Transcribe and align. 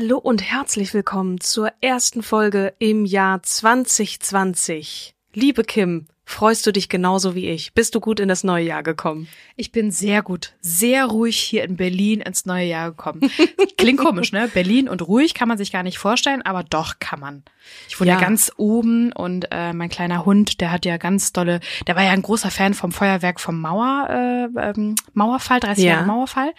Hallo 0.00 0.16
und 0.16 0.48
herzlich 0.48 0.94
willkommen 0.94 1.40
zur 1.40 1.72
ersten 1.80 2.22
Folge 2.22 2.72
im 2.78 3.04
Jahr 3.04 3.42
2020. 3.42 5.16
Liebe 5.34 5.64
Kim, 5.64 6.06
freust 6.28 6.66
du 6.66 6.72
dich 6.72 6.90
genauso 6.90 7.34
wie 7.34 7.48
ich? 7.48 7.72
Bist 7.72 7.94
du 7.94 8.00
gut 8.00 8.20
in 8.20 8.28
das 8.28 8.44
neue 8.44 8.64
Jahr 8.64 8.82
gekommen? 8.82 9.28
Ich 9.56 9.72
bin 9.72 9.90
sehr 9.90 10.22
gut, 10.22 10.52
sehr 10.60 11.06
ruhig 11.06 11.38
hier 11.38 11.64
in 11.64 11.76
Berlin 11.76 12.20
ins 12.20 12.44
neue 12.44 12.66
Jahr 12.66 12.90
gekommen. 12.90 13.30
Klingt 13.78 13.98
komisch, 13.98 14.30
ne? 14.32 14.48
Berlin 14.52 14.88
und 14.88 15.00
ruhig 15.08 15.32
kann 15.32 15.48
man 15.48 15.56
sich 15.56 15.72
gar 15.72 15.82
nicht 15.82 15.98
vorstellen, 15.98 16.42
aber 16.42 16.62
doch 16.62 16.98
kann 16.98 17.20
man. 17.20 17.42
Ich 17.88 17.98
wohne 17.98 18.10
ja, 18.10 18.20
ganz 18.20 18.52
oben 18.56 19.12
und 19.12 19.48
äh, 19.50 19.72
mein 19.72 19.88
kleiner 19.88 20.24
Hund, 20.24 20.60
der 20.60 20.70
hat 20.70 20.84
ja 20.84 20.96
ganz 20.98 21.32
dolle, 21.32 21.60
der 21.86 21.96
war 21.96 22.02
ja 22.02 22.10
ein 22.10 22.22
großer 22.22 22.50
Fan 22.50 22.74
vom 22.74 22.92
Feuerwerk 22.92 23.40
vom 23.40 23.60
Mauer, 23.60 24.08
äh, 24.10 24.70
ähm, 24.70 24.94
Mauerfall, 25.14 25.60
30 25.60 25.84
Ja. 25.84 25.92
Jahre 25.94 26.06
Mauerfall. 26.06 26.52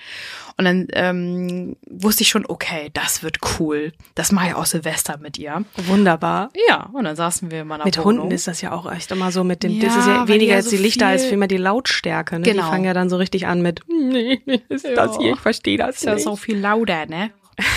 Und 0.57 0.65
dann 0.65 0.87
ähm, 0.91 1.77
wusste 1.89 2.23
ich 2.23 2.29
schon, 2.29 2.45
okay, 2.45 2.89
das 2.93 3.23
wird 3.23 3.37
cool. 3.59 3.93
Das 4.15 4.33
mache 4.33 4.49
ich 4.49 4.55
auch 4.55 4.65
Silvester 4.65 5.17
mit 5.17 5.37
ihr. 5.37 5.63
Wunderbar. 5.77 6.49
Ja, 6.67 6.89
und 6.91 7.05
dann 7.05 7.15
saßen 7.15 7.49
wir 7.49 7.63
meiner 7.63 7.85
Mit 7.85 7.97
Wohnung. 7.97 8.23
Hunden 8.23 8.35
ist 8.35 8.47
das 8.47 8.59
ja 8.61 8.73
auch 8.73 8.91
echt 8.91 9.09
immer 9.11 9.31
so 9.31 9.45
mit 9.45 9.58
dem, 9.63 9.71
Ja, 9.73 9.85
das 9.87 9.95
ist 9.97 10.07
ja 10.07 10.25
die 10.25 10.33
weniger 10.33 10.51
ja 10.51 10.57
als 10.57 10.65
so 10.65 10.71
die 10.71 10.77
Lichter 10.81 11.07
als 11.07 11.21
viel- 11.21 11.29
vielmehr 11.31 11.47
die 11.47 11.57
Lautstärke. 11.57 12.35
Ne? 12.39 12.41
Die 12.43 12.51
Genau. 12.51 12.69
fangen 12.69 12.85
ja 12.85 12.93
dann 12.93 13.09
so 13.09 13.17
richtig 13.17 13.47
an 13.47 13.61
mit, 13.61 13.81
"Hm, 13.87 14.09
nee, 14.09 14.41
ist 14.69 14.85
das 14.95 15.15
Ja. 15.15 15.21
hier, 15.21 15.33
ich 15.33 15.39
verstehe 15.39 15.77
das 15.77 15.97
ist 15.97 16.03
ja 16.05 16.15
nicht. 16.15 16.23
so 16.23 16.35
viel 16.35 16.57
lauter, 16.59 17.05
ne? 17.05 17.31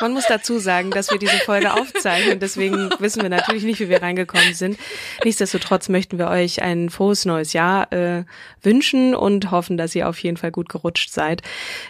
Man 0.00 0.12
muss 0.12 0.24
dazu 0.28 0.58
sagen, 0.58 0.90
dass 0.90 1.10
wir 1.10 1.18
diese 1.18 1.36
Folge 1.38 1.72
aufzeichnen, 1.74 2.38
deswegen 2.40 2.90
wissen 2.98 3.22
wir 3.22 3.28
natürlich 3.28 3.64
nicht, 3.64 3.80
wie 3.80 3.88
wir 3.88 4.00
reingekommen 4.02 4.54
sind. 4.54 4.78
Nichtsdestotrotz 5.24 5.88
möchten 5.88 6.18
wir 6.18 6.28
euch 6.28 6.62
ein 6.62 6.90
frohes 6.90 7.24
neues 7.24 7.52
Jahr 7.52 7.92
äh, 7.92 8.24
wünschen 8.62 9.14
und 9.14 9.50
hoffen, 9.50 9.76
dass 9.76 9.94
ihr 9.94 10.08
auf 10.08 10.18
jeden 10.20 10.36
Fall 10.36 10.52
gut 10.52 10.68
gerutscht 10.68 11.10
seid. 11.10 11.42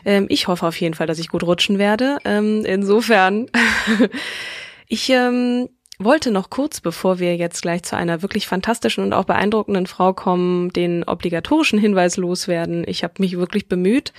Ähm, 0.05 0.27
ich 0.29 0.49
hoffe 0.49 0.67
auf 0.67 0.81
jeden 0.81 0.95
Fall, 0.95 1.07
dass 1.07 1.19
ich 1.19 1.29
gut 1.29 1.43
rutschen 1.45 1.79
werde. 1.79 2.19
Ähm, 2.25 2.65
insofern, 2.65 3.47
ich 4.89 5.09
ähm, 5.11 5.69
wollte 5.99 6.31
noch 6.31 6.51
kurz, 6.51 6.81
bevor 6.81 7.19
wir 7.19 7.37
jetzt 7.37 7.63
gleich 7.63 7.83
zu 7.83 7.97
einer 7.97 8.23
wirklich 8.23 8.47
fantastischen 8.47 9.05
und 9.05 9.13
auch 9.13 9.25
beeindruckenden 9.25 9.87
Frau 9.87 10.13
kommen, 10.13 10.71
den 10.71 11.05
obligatorischen 11.05 11.79
Hinweis 11.79 12.17
loswerden. 12.17 12.85
Ich 12.87 13.03
habe 13.03 13.15
mich 13.19 13.37
wirklich 13.39 13.69
bemüht, 13.69 14.13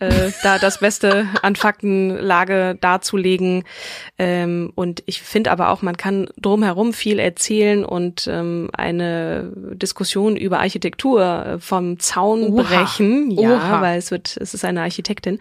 äh, 0.00 0.30
da 0.42 0.58
das 0.58 0.78
Beste 0.80 1.26
an 1.42 1.56
Faktenlage 1.56 2.76
darzulegen. 2.80 3.64
Ähm, 4.18 4.72
und 4.74 5.02
ich 5.06 5.20
finde 5.22 5.50
aber 5.50 5.70
auch, 5.70 5.82
man 5.82 5.96
kann 5.96 6.28
drumherum 6.40 6.92
viel 6.92 7.18
erzählen 7.18 7.84
und 7.84 8.28
ähm, 8.30 8.70
eine 8.72 9.52
Diskussion 9.74 10.36
über 10.36 10.60
Architektur 10.60 11.46
äh, 11.46 11.58
vom 11.58 11.98
Zaun 11.98 12.52
Oha. 12.52 12.62
brechen. 12.62 13.30
Ja, 13.32 13.56
Oha. 13.56 13.80
weil 13.82 13.98
es 13.98 14.10
wird, 14.10 14.36
es 14.40 14.54
ist 14.54 14.64
eine 14.64 14.82
Architektin, 14.82 15.38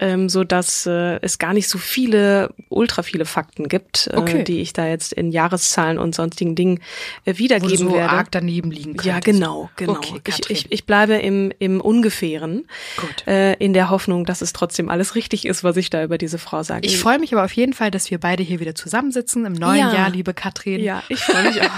ähm, 0.00 0.28
so 0.28 0.44
dass 0.44 0.86
äh, 0.86 1.18
es 1.22 1.38
gar 1.38 1.52
nicht 1.52 1.68
so 1.68 1.78
viele, 1.78 2.54
ultra 2.68 3.02
viele 3.02 3.24
Fakten 3.24 3.68
gibt, 3.68 4.08
äh, 4.12 4.16
Okay. 4.16 4.44
die 4.44 4.60
ich 4.60 4.72
da 4.72 4.86
jetzt 4.86 5.12
in 5.12 5.32
Jahreszahlen 5.32 5.98
und 5.98 6.14
sonstigen 6.14 6.54
Dingen 6.54 6.80
äh, 7.24 7.34
Wo 7.34 7.38
wiedergeben 7.38 7.76
so 7.88 7.92
werde. 7.94 8.10
arg 8.10 8.30
daneben 8.30 8.70
liegen 8.70 8.94
Ja, 9.02 9.14
könntest. 9.14 9.24
genau, 9.40 9.70
genau. 9.76 9.92
Okay, 9.94 10.20
ich, 10.28 10.50
ich, 10.50 10.72
ich 10.72 10.86
bleibe 10.86 11.14
im, 11.14 11.52
im 11.58 11.80
Ungefähren. 11.80 12.66
Gut. 12.96 13.26
Äh, 13.26 13.54
in 13.54 13.71
der 13.72 13.90
Hoffnung, 13.90 14.24
dass 14.24 14.40
es 14.42 14.52
trotzdem 14.52 14.88
alles 14.88 15.14
richtig 15.14 15.44
ist, 15.46 15.64
was 15.64 15.76
ich 15.76 15.90
da 15.90 16.02
über 16.04 16.18
diese 16.18 16.38
Frau 16.38 16.62
sage. 16.62 16.86
Ich 16.86 16.98
freue 16.98 17.18
mich 17.18 17.32
aber 17.32 17.44
auf 17.44 17.52
jeden 17.52 17.72
Fall, 17.72 17.90
dass 17.90 18.10
wir 18.10 18.18
beide 18.18 18.42
hier 18.42 18.60
wieder 18.60 18.74
zusammensitzen 18.74 19.44
im 19.44 19.52
neuen 19.52 19.78
Ja. 19.78 19.94
Jahr, 19.94 20.10
liebe 20.10 20.34
Katrin. 20.34 20.80
Ja, 20.82 21.02
ich 21.08 21.20
freue 21.20 21.44
mich 21.44 21.60
auch. 21.62 21.70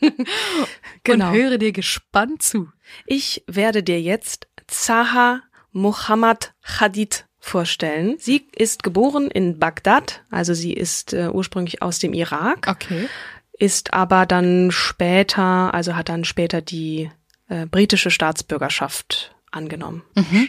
genau. 1.04 1.28
Und 1.30 1.34
höre 1.36 1.58
dir 1.58 1.72
gespannt 1.72 2.42
zu. 2.42 2.68
Ich 3.06 3.42
werde 3.46 3.82
dir 3.82 4.00
jetzt 4.00 4.46
Zaha 4.66 5.40
Mohammad 5.72 6.52
Khadid 6.62 7.26
vorstellen. 7.38 8.16
Sie 8.18 8.46
ist 8.54 8.82
geboren 8.82 9.30
in 9.30 9.58
Bagdad, 9.58 10.22
also 10.30 10.54
sie 10.54 10.72
ist 10.72 11.12
äh, 11.14 11.28
ursprünglich 11.32 11.82
aus 11.82 11.98
dem 11.98 12.12
Irak, 12.12 12.66
Okay. 12.68 13.08
ist 13.52 13.94
aber 13.94 14.26
dann 14.26 14.70
später, 14.70 15.72
also 15.72 15.94
hat 15.96 16.08
dann 16.08 16.24
später 16.24 16.60
die 16.60 17.10
äh, 17.48 17.66
britische 17.66 18.10
Staatsbürgerschaft 18.10 19.34
angenommen. 19.50 20.02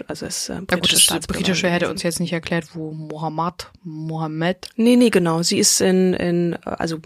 Also 0.08 0.26
ist 0.26 0.50
äh, 0.50 0.56
britische 0.62 0.76
gut, 0.80 0.92
das 0.94 1.02
Staatsbürgerin 1.02 1.44
Britische 1.46 1.70
hätte 1.70 1.90
uns 1.90 2.04
jetzt 2.04 2.20
nicht 2.20 2.34
erklärt, 2.34 2.66
wo 2.74 2.92
Mohammed, 2.92 3.70
Mohammed. 3.84 4.70
Nee, 4.76 4.96
nee, 4.98 5.10
genau. 5.10 5.42
Sie 5.42 5.58
ist 5.58 5.80
in, 5.82 6.14
in 6.14 6.58
also 6.64 7.00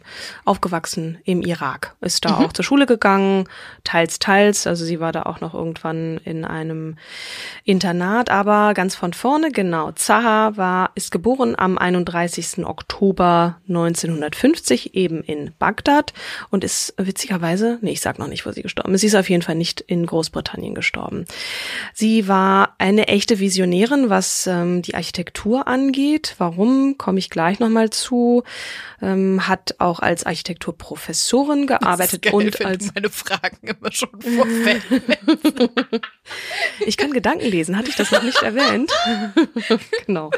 aufgewachsen 0.45 1.19
im 1.23 1.41
Irak. 1.41 1.95
Ist 2.01 2.25
da 2.25 2.39
Mhm. 2.39 2.45
auch 2.45 2.53
zur 2.53 2.65
Schule 2.65 2.85
gegangen, 2.85 3.47
teils, 3.83 4.19
teils. 4.19 4.65
Also 4.65 4.85
sie 4.85 4.99
war 4.99 5.11
da 5.11 5.23
auch 5.23 5.39
noch 5.41 5.53
irgendwann 5.53 6.17
in 6.23 6.45
einem 6.45 6.97
Internat, 7.63 8.29
aber 8.29 8.73
ganz 8.73 8.95
von 8.95 9.13
vorne, 9.13 9.51
genau. 9.51 9.91
Zaha 9.91 10.57
war, 10.57 10.91
ist 10.95 11.11
geboren 11.11 11.55
am 11.57 11.77
31. 11.77 12.65
Oktober 12.65 13.57
1950 13.67 14.95
eben 14.95 15.21
in 15.23 15.51
Bagdad 15.59 16.13
und 16.49 16.63
ist 16.63 16.93
witzigerweise, 16.97 17.77
nee, 17.81 17.91
ich 17.91 18.01
sag 18.01 18.19
noch 18.19 18.27
nicht, 18.27 18.45
wo 18.45 18.51
sie 18.51 18.61
gestorben 18.61 18.93
ist. 18.93 19.01
Sie 19.01 19.07
ist 19.07 19.15
auf 19.15 19.29
jeden 19.29 19.43
Fall 19.43 19.55
nicht 19.55 19.81
in 19.81 20.05
Großbritannien 20.05 20.75
gestorben. 20.75 21.25
Sie 21.93 22.27
war 22.27 22.75
eine 22.77 23.07
echte 23.07 23.39
Visionärin, 23.39 24.09
was 24.09 24.47
ähm, 24.47 24.81
die 24.81 24.95
Architektur 24.95 25.67
angeht. 25.67 26.35
Warum, 26.37 26.97
komme 26.97 27.19
ich 27.19 27.29
gleich 27.29 27.59
nochmal 27.59 27.89
zu. 27.89 28.43
Ähm, 29.01 29.47
hat 29.47 29.75
auch 29.79 29.99
als 29.99 30.25
Architekturprofessorin 30.25 31.67
gearbeitet 31.67 32.31
und 32.31 32.65
als 32.65 32.93
meine 32.93 33.09
Fragen 33.09 33.67
immer 33.67 33.91
schon. 33.91 34.09
Ich 36.85 36.97
kann 36.97 37.11
Gedanken 37.11 37.45
lesen, 37.45 37.77
hatte 37.77 37.89
ich 37.89 37.95
das 37.95 38.11
noch 38.11 38.23
nicht 38.23 38.41
erwähnt? 38.41 38.91
genau. 40.05 40.31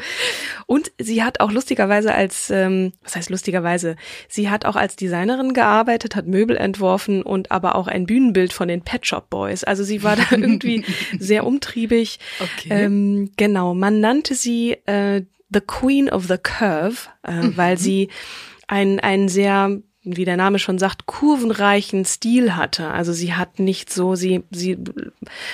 Und 0.66 0.90
sie 0.98 1.22
hat 1.22 1.40
auch 1.40 1.52
lustigerweise 1.52 2.14
als, 2.14 2.50
ähm, 2.50 2.92
was 3.02 3.16
heißt 3.16 3.30
lustigerweise, 3.30 3.96
sie 4.28 4.50
hat 4.50 4.64
auch 4.64 4.76
als 4.76 4.96
Designerin 4.96 5.54
gearbeitet, 5.54 6.16
hat 6.16 6.26
Möbel 6.26 6.56
entworfen 6.56 7.22
und 7.22 7.52
aber 7.52 7.76
auch 7.76 7.86
ein 7.86 8.06
Bühnenbild 8.06 8.52
von 8.52 8.68
den 8.68 8.82
Pet 8.82 9.06
Shop 9.06 9.30
Boys. 9.30 9.64
Also 9.64 9.84
sie 9.84 10.02
war 10.02 10.16
da 10.16 10.24
irgendwie 10.30 10.84
sehr 11.18 11.35
umtriebig. 11.44 12.18
Okay. 12.40 12.68
Ähm, 12.70 13.32
genau, 13.36 13.74
man 13.74 14.00
nannte 14.00 14.34
sie 14.34 14.72
äh, 14.86 15.22
The 15.50 15.60
Queen 15.60 16.08
of 16.08 16.26
the 16.26 16.38
Curve, 16.38 17.08
äh, 17.22 17.50
weil 17.56 17.78
sie 17.78 18.08
ein, 18.66 19.00
ein 19.00 19.28
sehr 19.28 19.80
wie 20.06 20.24
der 20.24 20.36
Name 20.36 20.58
schon 20.60 20.78
sagt, 20.78 21.06
kurvenreichen 21.06 22.04
Stil 22.04 22.54
hatte. 22.54 22.88
Also 22.90 23.12
sie 23.12 23.34
hat 23.34 23.58
nicht 23.58 23.92
so, 23.92 24.14
sie, 24.14 24.44
sie 24.50 24.78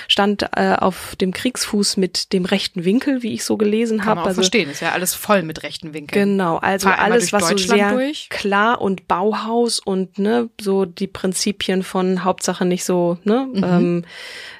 stand 0.07 0.43
äh, 0.55 0.75
auf 0.75 1.15
dem 1.15 1.33
Kriegsfuß 1.33 1.97
mit 1.97 2.33
dem 2.33 2.45
rechten 2.45 2.85
Winkel, 2.85 3.23
wie 3.23 3.33
ich 3.33 3.43
so 3.43 3.57
gelesen 3.57 4.05
habe. 4.05 4.21
Also 4.21 4.35
verstehen, 4.35 4.69
ist 4.69 4.81
ja 4.81 4.91
alles 4.91 5.15
voll 5.15 5.41
mit 5.41 5.63
rechten 5.63 5.93
Winkeln. 5.93 6.29
Genau, 6.29 6.57
also 6.57 6.89
alles, 6.89 7.33
was 7.33 7.49
so 7.49 7.57
sehr 7.57 7.93
durch. 7.93 8.29
klar 8.29 8.79
und 8.79 9.07
Bauhaus 9.07 9.79
und 9.79 10.19
ne, 10.19 10.49
so 10.61 10.85
die 10.85 11.07
Prinzipien 11.07 11.81
von 11.81 12.23
Hauptsache 12.23 12.65
nicht 12.65 12.85
so, 12.85 13.17
ne, 13.23 13.47
mhm. 13.51 13.63
ähm, 13.63 14.05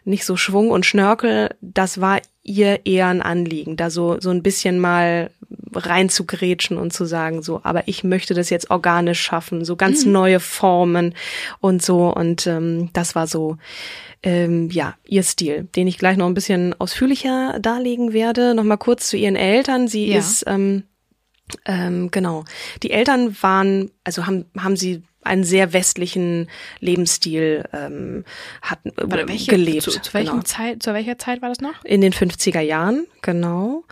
nicht 0.05 0.25
so 0.25 0.35
Schwung 0.35 0.71
und 0.71 0.85
Schnörkel, 0.85 1.49
das 1.61 2.01
war 2.01 2.19
ihr 2.43 2.85
eher 2.85 3.07
ein 3.07 3.21
Anliegen, 3.21 3.77
da 3.77 3.89
so, 3.89 4.19
so 4.19 4.29
ein 4.29 4.43
bisschen 4.43 4.79
mal 4.79 5.31
reinzugrätschen 5.73 6.77
und 6.77 6.93
zu 6.93 7.05
sagen, 7.05 7.41
so, 7.41 7.61
aber 7.63 7.87
ich 7.87 8.03
möchte 8.03 8.33
das 8.33 8.49
jetzt 8.49 8.69
organisch 8.69 9.21
schaffen, 9.21 9.65
so 9.65 9.75
ganz 9.75 10.05
mhm. 10.05 10.11
neue 10.11 10.39
Formen 10.39 11.15
und 11.59 11.81
so. 11.81 12.13
Und 12.13 12.45
ähm, 12.47 12.89
das 12.93 13.15
war 13.15 13.27
so, 13.27 13.57
ähm, 14.23 14.69
ja, 14.71 14.95
ihr 15.05 15.23
Stil, 15.23 15.67
den 15.75 15.87
ich 15.87 15.97
gleich 15.97 16.17
noch 16.17 16.27
ein 16.27 16.33
bisschen 16.33 16.79
ausführlicher 16.79 17.59
darlegen 17.59 18.13
werde. 18.13 18.53
Nochmal 18.55 18.77
kurz 18.77 19.09
zu 19.09 19.17
ihren 19.17 19.35
Eltern. 19.35 19.87
Sie 19.87 20.07
ja. 20.07 20.19
ist, 20.19 20.43
ähm, 20.47 20.83
ähm, 21.65 22.09
genau, 22.11 22.45
die 22.83 22.91
Eltern 22.91 23.35
waren, 23.41 23.91
also 24.03 24.25
haben, 24.25 24.45
haben 24.57 24.75
sie 24.75 25.03
einen 25.25 25.43
sehr 25.43 25.73
westlichen 25.73 26.49
Lebensstil 26.79 27.65
ähm, 27.73 28.25
hatten 28.61 28.89
äh, 28.89 29.27
welche, 29.27 29.51
gelebt. 29.51 29.83
Zu, 29.83 29.91
zu, 29.91 30.13
welchem 30.13 30.31
genau. 30.31 30.43
Zeit, 30.43 30.83
zu 30.83 30.93
welcher 30.93 31.17
Zeit 31.17 31.41
war 31.41 31.49
das 31.49 31.61
noch? 31.61 31.83
In 31.83 32.01
den 32.01 32.13
50er 32.13 32.61
Jahren, 32.61 33.05
genau. 33.21 33.83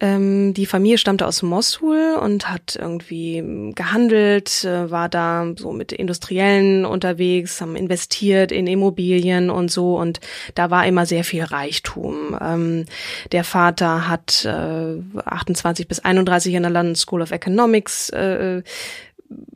Ähm, 0.00 0.54
die 0.54 0.66
Familie 0.66 0.98
stammte 0.98 1.26
aus 1.26 1.42
Mosul 1.42 2.18
und 2.20 2.50
hat 2.50 2.76
irgendwie 2.76 3.72
gehandelt, 3.74 4.64
äh, 4.64 4.90
war 4.90 5.08
da 5.08 5.52
so 5.56 5.72
mit 5.72 5.92
Industriellen 5.92 6.84
unterwegs, 6.84 7.60
haben 7.60 7.76
investiert 7.76 8.52
in 8.52 8.66
Immobilien 8.66 9.50
und 9.50 9.70
so 9.70 9.98
und 9.98 10.20
da 10.54 10.70
war 10.70 10.86
immer 10.86 11.06
sehr 11.06 11.24
viel 11.24 11.44
Reichtum. 11.44 12.36
Ähm, 12.40 12.84
der 13.32 13.44
Vater 13.44 14.08
hat 14.08 14.44
äh, 14.44 14.98
28 15.24 15.88
bis 15.88 16.00
31 16.00 16.54
in 16.54 16.62
der 16.62 16.70
London 16.70 16.96
School 16.96 17.22
of 17.22 17.30
Economics 17.30 18.10
äh, 18.10 18.62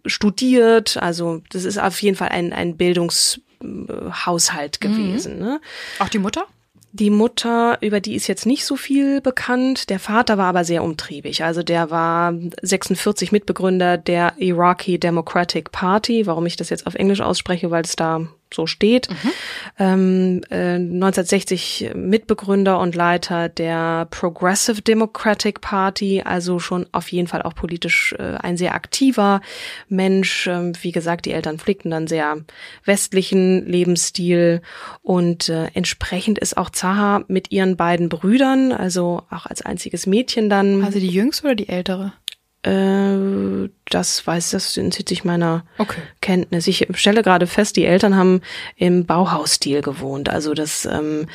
studiert. 0.07 0.97
Also 0.97 1.43
das 1.51 1.65
ist 1.65 1.79
auf 1.79 2.01
jeden 2.03 2.17
Fall 2.17 2.29
ein, 2.29 2.53
ein 2.53 2.77
Bildungshaushalt 2.77 4.79
mhm. 4.83 4.89
gewesen. 4.89 5.37
Mhm. 5.37 5.43
Ne? 5.43 5.61
Auch 5.99 6.09
die 6.09 6.19
Mutter? 6.19 6.47
Die 6.93 7.11
Mutter, 7.11 7.79
über 7.83 8.01
die 8.01 8.17
ist 8.17 8.27
jetzt 8.27 8.47
nicht 8.47 8.65
so 8.65 8.75
viel 8.75 9.21
bekannt. 9.21 9.91
Der 9.91 10.01
Vater 10.01 10.39
war 10.39 10.47
aber 10.47 10.65
sehr 10.65 10.83
umtriebig. 10.83 11.45
Also 11.45 11.63
der 11.63 11.91
war 11.91 12.35
46 12.63 13.31
Mitbegründer 13.31 13.97
der 13.97 14.33
Iraqi 14.39 14.99
Democratic 14.99 15.71
Party. 15.71 16.27
Warum 16.27 16.47
ich 16.47 16.57
das 16.57 16.69
jetzt 16.69 16.89
auf 16.89 16.97
Englisch 16.97 17.21
ausspreche, 17.21 17.71
weil 17.71 17.85
es 17.85 17.95
da 17.95 18.27
so 18.55 18.67
steht. 18.67 19.09
Mhm. 19.11 19.31
Ähm, 19.79 20.41
äh, 20.51 20.75
1960 20.75 21.93
Mitbegründer 21.95 22.79
und 22.79 22.95
Leiter 22.95 23.49
der 23.49 24.07
Progressive 24.11 24.83
Democratic 24.83 25.61
Party, 25.61 26.23
also 26.25 26.59
schon 26.59 26.87
auf 26.93 27.11
jeden 27.13 27.29
Fall 27.29 27.43
auch 27.43 27.55
politisch 27.55 28.15
äh, 28.19 28.37
ein 28.41 28.57
sehr 28.57 28.75
aktiver 28.75 29.41
Mensch. 29.89 30.47
Ähm, 30.47 30.73
wie 30.83 30.93
gesagt, 30.93 31.27
die 31.27 31.33
Eltern 31.33 31.59
pflegten 31.59 31.91
dann 31.91 32.07
sehr 32.07 32.39
westlichen 32.85 33.67
Lebensstil 33.67 34.63
und 35.03 35.49
äh, 35.49 35.69
entsprechend 35.75 36.39
ist 36.39 36.57
auch 36.57 36.71
Zaha 36.71 37.25
mit 37.29 37.51
ihren 37.51 37.77
beiden 37.77 38.09
Brüdern, 38.09 38.73
also 38.73 39.23
auch 39.31 39.47
als 39.47 39.63
einziges 39.63 40.07
Mädchen 40.07 40.51
dann. 40.51 40.85
Also 40.85 40.99
die 40.99 41.09
jüngste 41.09 41.47
oder 41.47 41.55
die 41.55 41.69
ältere? 41.69 42.13
Äh, 42.63 43.71
das 43.87 44.27
weiß, 44.27 44.51
das 44.51 44.77
entzieht 44.77 45.09
sich 45.09 45.25
meiner 45.25 45.65
okay. 45.79 46.01
Kenntnis. 46.21 46.67
Ich 46.67 46.87
stelle 46.95 47.23
gerade 47.23 47.47
fest, 47.47 47.77
die 47.77 47.87
Eltern 47.87 48.17
haben 48.17 48.43
im 48.77 49.07
Bauhausstil 49.07 49.81
gewohnt. 49.81 50.29
Also 50.29 50.53
das 50.55 50.85
ähm, 50.85 51.27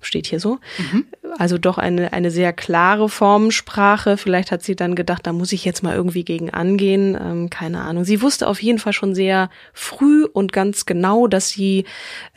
steht 0.00 0.26
hier 0.26 0.40
so. 0.40 0.58
Mhm. 0.78 1.06
Also 1.38 1.58
doch 1.58 1.78
eine, 1.78 2.12
eine 2.12 2.30
sehr 2.30 2.52
klare 2.52 3.08
Formensprache. 3.08 4.16
Vielleicht 4.16 4.50
hat 4.50 4.62
sie 4.62 4.74
dann 4.74 4.94
gedacht, 4.94 5.26
da 5.26 5.32
muss 5.32 5.52
ich 5.52 5.64
jetzt 5.64 5.82
mal 5.82 5.94
irgendwie 5.94 6.24
gegen 6.24 6.50
angehen. 6.50 7.16
Ähm, 7.20 7.50
keine 7.50 7.82
Ahnung. 7.82 8.04
Sie 8.04 8.22
wusste 8.22 8.48
auf 8.48 8.62
jeden 8.62 8.78
Fall 8.78 8.94
schon 8.94 9.14
sehr 9.14 9.50
früh 9.72 10.24
und 10.24 10.52
ganz 10.52 10.86
genau, 10.86 11.26
dass 11.26 11.50
sie 11.50 11.84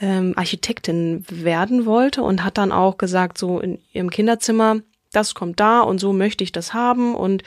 ähm, 0.02 0.34
Architektin 0.36 1.26
werden 1.30 1.86
wollte 1.86 2.22
und 2.22 2.44
hat 2.44 2.58
dann 2.58 2.72
auch 2.72 2.98
gesagt, 2.98 3.38
so 3.38 3.60
in 3.60 3.80
ihrem 3.94 4.10
Kinderzimmer, 4.10 4.82
das 5.14 5.34
kommt 5.34 5.60
da 5.60 5.82
und 5.82 6.00
so 6.00 6.12
möchte 6.12 6.44
ich 6.44 6.52
das 6.52 6.74
haben 6.74 7.16
und 7.16 7.44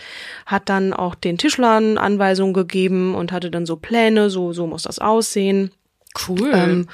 hat 0.47 0.69
dann 0.69 0.93
auch 0.93 1.15
den 1.15 1.37
Tischlern 1.39 1.99
Anweisungen 1.99 2.55
gegeben 2.55 3.15
und 3.15 3.33
hatte 3.33 3.51
dann 3.51 3.67
so 3.67 3.77
Pläne, 3.77 4.31
so, 4.31 4.53
so 4.53 4.67
muss 4.67 4.85
das 4.85 4.99
aussehen. 4.99 5.71
Cool. 6.29 6.51
Ähm, 6.55 6.87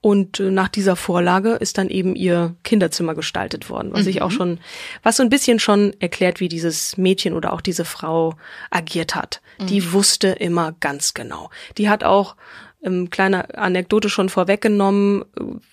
und 0.00 0.38
äh, 0.38 0.50
nach 0.50 0.68
dieser 0.68 0.94
Vorlage 0.94 1.52
ist 1.54 1.78
dann 1.78 1.88
eben 1.88 2.14
ihr 2.14 2.54
Kinderzimmer 2.62 3.14
gestaltet 3.14 3.70
worden, 3.70 3.92
was 3.92 4.02
mhm. 4.02 4.10
ich 4.10 4.22
auch 4.22 4.30
schon, 4.30 4.58
was 5.02 5.16
so 5.16 5.22
ein 5.22 5.30
bisschen 5.30 5.58
schon 5.58 5.94
erklärt, 5.98 6.40
wie 6.40 6.48
dieses 6.48 6.96
Mädchen 6.96 7.32
oder 7.32 7.52
auch 7.52 7.60
diese 7.60 7.84
Frau 7.84 8.34
agiert 8.70 9.14
hat. 9.14 9.40
Mhm. 9.58 9.66
Die 9.66 9.92
wusste 9.92 10.28
immer 10.28 10.74
ganz 10.80 11.14
genau. 11.14 11.50
Die 11.78 11.88
hat 11.88 12.04
auch 12.04 12.36
ähm, 12.86 13.10
kleine 13.10 13.58
Anekdote 13.58 14.08
schon 14.08 14.28
vorweggenommen, 14.28 15.24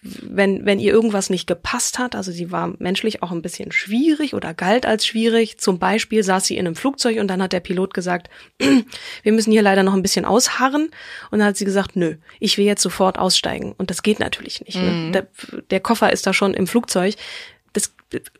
wenn, 0.01 0.65
wenn 0.65 0.79
ihr 0.79 0.91
irgendwas 0.91 1.29
nicht 1.29 1.47
gepasst 1.47 1.99
hat, 1.99 2.15
also 2.15 2.31
sie 2.31 2.51
war 2.51 2.73
menschlich 2.79 3.21
auch 3.21 3.31
ein 3.31 3.41
bisschen 3.41 3.71
schwierig 3.71 4.33
oder 4.33 4.53
galt 4.53 4.85
als 4.85 5.05
schwierig. 5.05 5.59
Zum 5.59 5.79
Beispiel 5.79 6.23
saß 6.23 6.45
sie 6.45 6.57
in 6.57 6.65
einem 6.65 6.75
Flugzeug 6.75 7.19
und 7.19 7.27
dann 7.27 7.41
hat 7.41 7.53
der 7.53 7.59
Pilot 7.59 7.93
gesagt, 7.93 8.29
wir 9.23 9.31
müssen 9.31 9.51
hier 9.51 9.61
leider 9.61 9.83
noch 9.83 9.93
ein 9.93 10.01
bisschen 10.01 10.25
ausharren. 10.25 10.89
Und 11.29 11.39
dann 11.39 11.49
hat 11.49 11.57
sie 11.57 11.65
gesagt, 11.65 11.95
nö, 11.95 12.15
ich 12.39 12.57
will 12.57 12.65
jetzt 12.65 12.81
sofort 12.81 13.19
aussteigen. 13.19 13.73
Und 13.77 13.89
das 13.89 14.01
geht 14.01 14.19
natürlich 14.19 14.61
nicht. 14.65 14.77
Ne? 14.77 14.91
Mhm. 14.91 15.11
Der, 15.13 15.27
der 15.69 15.79
Koffer 15.79 16.11
ist 16.11 16.25
da 16.25 16.33
schon 16.33 16.53
im 16.53 16.67
Flugzeug 16.67 17.15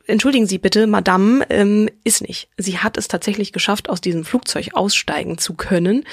entschuldigen 0.08 0.48
Sie 0.48 0.58
bitte, 0.58 0.88
Madame, 0.88 1.46
ähm, 1.50 1.90
ist 2.04 2.22
nicht. 2.22 2.50
Sie 2.58 2.80
hat 2.80 2.98
es 2.98 3.08
tatsächlich 3.08 3.52
geschafft, 3.52 3.90
aus 3.90 4.02
diesem 4.02 4.26
Flugzeug 4.26 4.70
aussteigen 4.74 5.38
zu 5.38 5.54
können. 5.54 6.04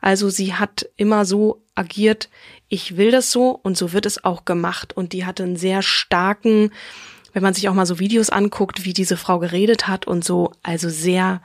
Also 0.00 0.30
sie 0.30 0.54
hat 0.54 0.88
immer 0.96 1.24
so 1.24 1.62
agiert, 1.74 2.28
ich 2.68 2.96
will 2.96 3.10
das 3.10 3.30
so 3.30 3.50
und 3.50 3.76
so 3.76 3.92
wird 3.92 4.06
es 4.06 4.24
auch 4.24 4.44
gemacht. 4.44 4.96
Und 4.96 5.12
die 5.12 5.24
hatte 5.24 5.42
einen 5.42 5.56
sehr 5.56 5.82
starken, 5.82 6.70
wenn 7.32 7.42
man 7.42 7.54
sich 7.54 7.68
auch 7.68 7.74
mal 7.74 7.86
so 7.86 7.98
Videos 7.98 8.30
anguckt, 8.30 8.84
wie 8.84 8.92
diese 8.92 9.16
Frau 9.16 9.38
geredet 9.38 9.88
hat 9.88 10.06
und 10.06 10.24
so, 10.24 10.52
also 10.62 10.88
sehr 10.88 11.40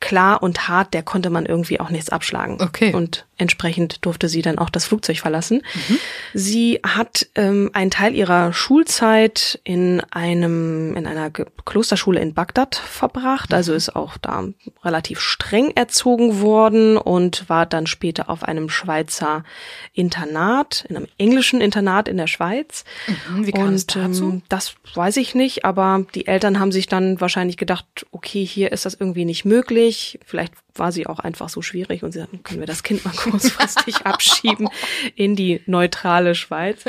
klar 0.00 0.42
und 0.42 0.68
hart, 0.68 0.94
der 0.94 1.02
konnte 1.02 1.30
man 1.30 1.46
irgendwie 1.46 1.78
auch 1.78 1.90
nichts 1.90 2.10
abschlagen. 2.10 2.60
Okay. 2.60 2.92
Und 2.92 3.24
entsprechend 3.42 4.04
durfte 4.06 4.28
sie 4.28 4.40
dann 4.40 4.58
auch 4.58 4.70
das 4.70 4.86
Flugzeug 4.86 5.18
verlassen. 5.18 5.62
Mhm. 5.74 5.98
Sie 6.32 6.80
hat 6.82 7.28
ähm, 7.34 7.70
einen 7.74 7.90
Teil 7.90 8.14
ihrer 8.14 8.52
Schulzeit 8.52 9.60
in 9.64 10.00
einem 10.10 10.96
in 10.96 11.06
einer 11.06 11.30
Klosterschule 11.30 12.20
in 12.20 12.34
Bagdad 12.34 12.76
verbracht, 12.76 13.50
mhm. 13.50 13.56
also 13.56 13.74
ist 13.74 13.94
auch 13.94 14.16
da 14.16 14.44
relativ 14.82 15.20
streng 15.20 15.72
erzogen 15.74 16.40
worden 16.40 16.96
und 16.96 17.48
war 17.48 17.66
dann 17.66 17.86
später 17.86 18.30
auf 18.30 18.44
einem 18.44 18.68
Schweizer 18.70 19.44
Internat, 19.92 20.86
in 20.88 20.96
einem 20.96 21.08
englischen 21.18 21.60
Internat 21.60 22.08
in 22.08 22.16
der 22.16 22.26
Schweiz. 22.26 22.84
Mhm. 23.06 23.46
Wie 23.46 23.52
kam 23.52 23.68
und, 23.68 23.74
es 23.74 23.86
dazu? 23.86 24.24
Ähm, 24.24 24.42
das 24.48 24.74
weiß 24.94 25.16
ich 25.18 25.34
nicht, 25.34 25.64
aber 25.64 26.06
die 26.14 26.26
Eltern 26.26 26.60
haben 26.60 26.72
sich 26.72 26.86
dann 26.86 27.20
wahrscheinlich 27.20 27.56
gedacht, 27.56 28.06
okay, 28.12 28.44
hier 28.44 28.72
ist 28.72 28.86
das 28.86 28.94
irgendwie 28.94 29.24
nicht 29.24 29.44
möglich. 29.44 30.18
Vielleicht 30.24 30.54
war 30.74 30.92
sie 30.92 31.06
auch 31.06 31.18
einfach 31.18 31.48
so 31.48 31.62
schwierig 31.62 32.02
und 32.02 32.12
sie 32.12 32.20
sagten, 32.20 32.42
können 32.42 32.60
wir 32.60 32.66
das 32.66 32.82
Kind 32.82 33.04
mal 33.04 33.12
kurzfristig 33.16 34.06
abschieben 34.06 34.68
in 35.14 35.36
die 35.36 35.60
neutrale 35.66 36.34
Schweiz. 36.34 36.84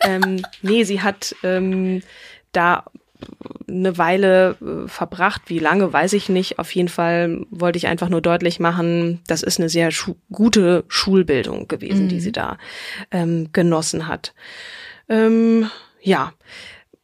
Ähm, 0.00 0.42
nee, 0.62 0.84
sie 0.84 1.02
hat 1.02 1.34
ähm, 1.42 2.02
da 2.52 2.84
eine 3.68 3.98
Weile 3.98 4.56
äh, 4.60 4.88
verbracht. 4.88 5.42
Wie 5.46 5.58
lange, 5.58 5.92
weiß 5.92 6.12
ich 6.12 6.28
nicht. 6.28 6.58
Auf 6.58 6.74
jeden 6.74 6.88
Fall 6.88 7.44
wollte 7.50 7.78
ich 7.78 7.86
einfach 7.86 8.08
nur 8.08 8.20
deutlich 8.20 8.60
machen, 8.60 9.20
das 9.26 9.42
ist 9.42 9.58
eine 9.58 9.68
sehr 9.68 9.90
schu 9.90 10.14
gute 10.30 10.84
Schulbildung 10.88 11.68
gewesen, 11.68 12.04
mhm. 12.04 12.08
die 12.08 12.20
sie 12.20 12.32
da 12.32 12.58
ähm, 13.10 13.50
genossen 13.52 14.06
hat. 14.06 14.34
Ähm, 15.08 15.70
ja, 16.00 16.32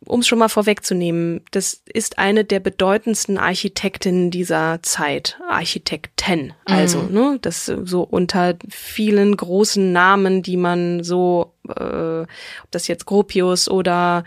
um 0.07 0.21
es 0.21 0.27
schon 0.27 0.39
mal 0.39 0.49
vorwegzunehmen, 0.49 1.43
das 1.51 1.83
ist 1.93 2.19
eine 2.19 2.45
der 2.45 2.61
bedeutendsten 2.61 3.39
Architektinnen 3.39 4.31
dieser 4.31 4.81
Zeit, 4.83 5.39
Architekten. 5.49 6.55
Also, 6.65 7.03
mhm. 7.03 7.13
ne, 7.13 7.39
das 7.41 7.67
so 7.67 8.03
unter 8.03 8.57
vielen 8.69 9.37
großen 9.37 9.93
Namen, 9.93 10.43
die 10.43 10.57
man 10.57 11.05
so, 11.05 11.55
äh, 11.69 12.23
ob 12.23 12.71
das 12.71 12.89
jetzt 12.89 13.07
Gropius 13.07 13.69
oder 13.69 14.25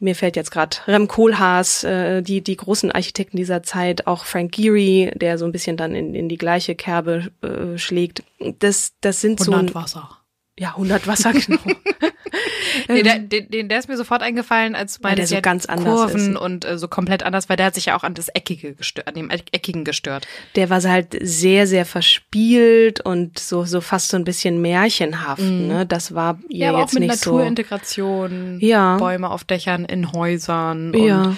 mir 0.00 0.14
fällt 0.14 0.36
jetzt 0.36 0.50
gerade 0.50 0.78
Rem 0.88 1.08
Koolhaas, 1.08 1.84
äh, 1.84 2.22
die 2.22 2.40
die 2.42 2.56
großen 2.56 2.90
Architekten 2.90 3.36
dieser 3.36 3.62
Zeit, 3.62 4.06
auch 4.06 4.24
Frank 4.24 4.52
Gehry, 4.52 5.12
der 5.14 5.38
so 5.38 5.44
ein 5.44 5.52
bisschen 5.52 5.76
dann 5.76 5.94
in, 5.94 6.14
in 6.14 6.28
die 6.28 6.38
gleiche 6.38 6.74
Kerbe 6.74 7.30
äh, 7.42 7.76
schlägt. 7.78 8.22
Das 8.58 8.94
das 9.02 9.20
sind 9.20 9.40
100 9.40 9.68
so 9.68 9.74
Wasser. 9.74 10.19
Ja, 10.60 10.72
100 10.72 11.06
Wasser 11.06 11.32
genau. 11.32 11.56
nee, 12.88 13.02
der, 13.02 13.18
den, 13.20 13.68
der 13.70 13.78
ist 13.78 13.88
mir 13.88 13.96
sofort 13.96 14.20
eingefallen, 14.22 14.74
als 14.74 14.98
der 14.98 15.10
meinst, 15.10 15.28
so 15.30 15.34
ja, 15.34 15.40
ganz 15.40 15.66
Kurven 15.66 16.32
ist. 16.32 16.38
und 16.38 16.64
äh, 16.66 16.76
so 16.76 16.86
komplett 16.86 17.22
anders, 17.22 17.48
weil 17.48 17.56
der 17.56 17.64
hat 17.66 17.74
sich 17.74 17.86
ja 17.86 17.96
auch 17.96 18.02
an 18.04 18.12
das 18.12 18.28
Eckige 18.28 18.74
gestört, 18.74 19.08
an 19.08 19.14
dem 19.14 19.30
Eckigen 19.30 19.84
gestört. 19.84 20.26
Der 20.56 20.68
war 20.68 20.82
halt 20.82 21.16
sehr, 21.22 21.66
sehr 21.66 21.86
verspielt 21.86 23.00
und 23.00 23.38
so, 23.38 23.64
so 23.64 23.80
fast 23.80 24.08
so 24.10 24.18
ein 24.18 24.24
bisschen 24.24 24.60
märchenhaft. 24.60 25.40
Ne? 25.42 25.86
Das 25.86 26.14
war 26.14 26.34
Mhm. 26.34 26.44
Ja, 26.50 26.68
aber 26.68 26.78
auch 26.78 26.82
jetzt 26.82 26.94
mit 26.94 27.04
nicht 27.04 27.16
so. 27.16 27.32
Naturintegration, 27.32 28.58
Ja. 28.60 28.98
Bäume 28.98 29.30
auf 29.30 29.44
Dächern, 29.44 29.84
in 29.86 30.12
Häusern 30.12 30.92
Ja. 30.94 31.22
und 31.22 31.36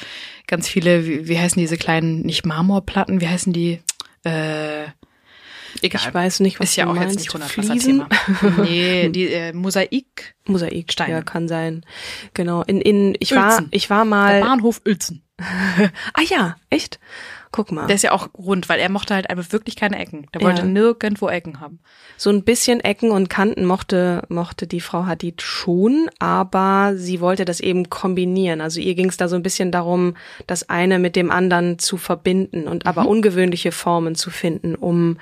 ganz 0.48 0.68
viele, 0.68 1.06
wie, 1.06 1.28
wie 1.28 1.38
heißen 1.38 1.60
diese 1.60 1.76
kleinen, 1.76 2.22
nicht 2.22 2.44
Marmorplatten, 2.44 3.20
wie 3.20 3.28
heißen 3.28 3.52
die? 3.52 3.80
Äh, 4.24 4.86
egal. 5.80 6.00
Ich 6.06 6.14
weiß 6.14 6.40
nicht, 6.40 6.60
was 6.60 6.70
Ist 6.70 6.76
ja 6.76 6.86
auch 6.86 6.94
meinst. 6.94 7.14
jetzt 7.14 7.34
nicht 7.34 7.44
100 7.44 7.50
Fliesen? 7.50 8.04
Nee, 8.62 9.08
die 9.14 9.32
äh, 9.32 9.52
Mosaik. 9.52 10.34
Mosaik, 10.46 10.92
Steine. 10.92 11.12
ja, 11.12 11.22
kann 11.22 11.48
sein. 11.48 11.84
Genau. 12.34 12.62
In, 12.62 12.80
in, 12.80 13.16
ich 13.20 13.34
war, 13.34 13.48
Uelzen. 13.52 13.68
ich 13.70 13.88
war 13.90 13.98
Der 13.98 14.04
mal. 14.04 14.40
Bahnhof 14.40 14.80
Uelzen. 14.86 15.22
Ah 16.14 16.22
ja, 16.28 16.56
echt? 16.70 17.00
Guck 17.52 17.70
mal. 17.70 17.86
Der 17.86 17.96
ist 17.96 18.02
ja 18.02 18.12
auch 18.12 18.28
rund, 18.36 18.70
weil 18.70 18.80
er 18.80 18.88
mochte 18.90 19.14
halt 19.14 19.28
einfach 19.28 19.52
wirklich 19.52 19.76
keine 19.76 19.98
Ecken. 19.98 20.26
Der 20.32 20.40
wollte 20.40 20.62
Ja. 20.62 20.66
nirgendwo 20.66 21.28
Ecken 21.28 21.60
haben. 21.60 21.80
So 22.16 22.30
ein 22.30 22.44
bisschen 22.44 22.80
Ecken 22.80 23.10
und 23.10 23.28
Kanten 23.28 23.66
mochte, 23.66 24.22
mochte 24.28 24.66
die 24.66 24.80
Frau 24.80 25.04
Hadid 25.04 25.42
schon, 25.42 26.08
aber 26.18 26.94
sie 26.96 27.20
wollte 27.20 27.44
das 27.44 27.60
eben 27.60 27.90
kombinieren. 27.90 28.62
Also 28.62 28.80
ihr 28.80 28.94
ging 28.94 29.10
es 29.10 29.18
da 29.18 29.28
so 29.28 29.36
ein 29.36 29.42
bisschen 29.42 29.70
darum, 29.70 30.16
das 30.46 30.70
eine 30.70 30.98
mit 30.98 31.14
dem 31.14 31.30
anderen 31.30 31.78
zu 31.78 31.98
verbinden 31.98 32.66
und 32.68 32.86
aber 32.86 33.06
ungewöhnliche 33.06 33.70
Formen 33.70 34.14
zu 34.14 34.30
finden, 34.30 34.74
um 34.74 35.18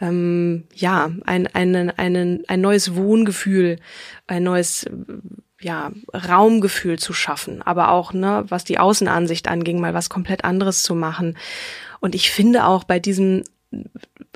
ähm, 0.00 0.64
ja 0.72 1.10
ein, 1.24 1.48
einen, 1.48 1.90
einen, 1.90 2.44
ein 2.48 2.60
neues 2.60 2.94
Wohngefühl, 2.94 3.80
ein 4.28 4.44
neues 4.44 4.86
ja, 5.66 5.90
Raumgefühl 6.14 6.96
zu 6.96 7.12
schaffen, 7.12 7.60
aber 7.60 7.90
auch, 7.90 8.12
ne, 8.12 8.44
was 8.46 8.62
die 8.62 8.78
Außenansicht 8.78 9.48
anging, 9.48 9.80
mal 9.80 9.94
was 9.94 10.08
komplett 10.08 10.44
anderes 10.44 10.84
zu 10.84 10.94
machen. 10.94 11.36
Und 11.98 12.14
ich 12.14 12.30
finde 12.30 12.66
auch 12.66 12.84
bei 12.84 13.00
diesem 13.00 13.42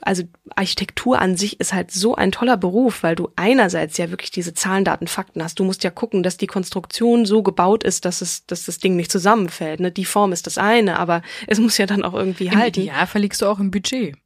also 0.03 0.25
Architektur 0.57 1.21
an 1.21 1.37
sich 1.37 1.61
ist 1.61 1.73
halt 1.73 1.93
so 1.93 2.17
ein 2.17 2.33
toller 2.33 2.57
Beruf, 2.57 3.05
weil 3.05 3.15
du 3.15 3.29
einerseits 3.37 3.97
ja 3.97 4.11
wirklich 4.11 4.33
diese 4.33 4.55
Zahlen, 4.55 4.85
Daten, 4.85 5.07
Fakten 5.07 5.45
hast. 5.45 5.61
Du 5.61 5.65
musst 5.65 5.85
ja 5.85 5.91
gucken, 5.91 6.25
dass 6.25 6.37
die 6.37 6.49
Konstruktion 6.49 7.27
so 7.27 7.45
gebaut 7.45 7.85
ist, 7.85 8.05
dass 8.05 8.23
es, 8.23 8.45
dass 8.47 8.65
das 8.65 8.79
Ding 8.79 8.97
nicht 8.97 9.13
zusammenfällt. 9.13 9.79
Ne? 9.79 9.93
Die 9.93 10.05
Form 10.05 10.33
ist 10.33 10.49
das 10.49 10.59
eine, 10.59 10.99
aber 10.99 11.23
es 11.47 11.61
muss 11.61 11.79
ja 11.79 11.87
dann 11.87 12.03
auch 12.03 12.15
irgendwie 12.15 12.47
Im 12.47 12.57
halten. 12.57 12.81
Idealfall 12.81 13.23
liegst 13.23 13.41
du 13.41 13.47
auch 13.47 13.61
im 13.61 13.71
Budget. 13.71 14.17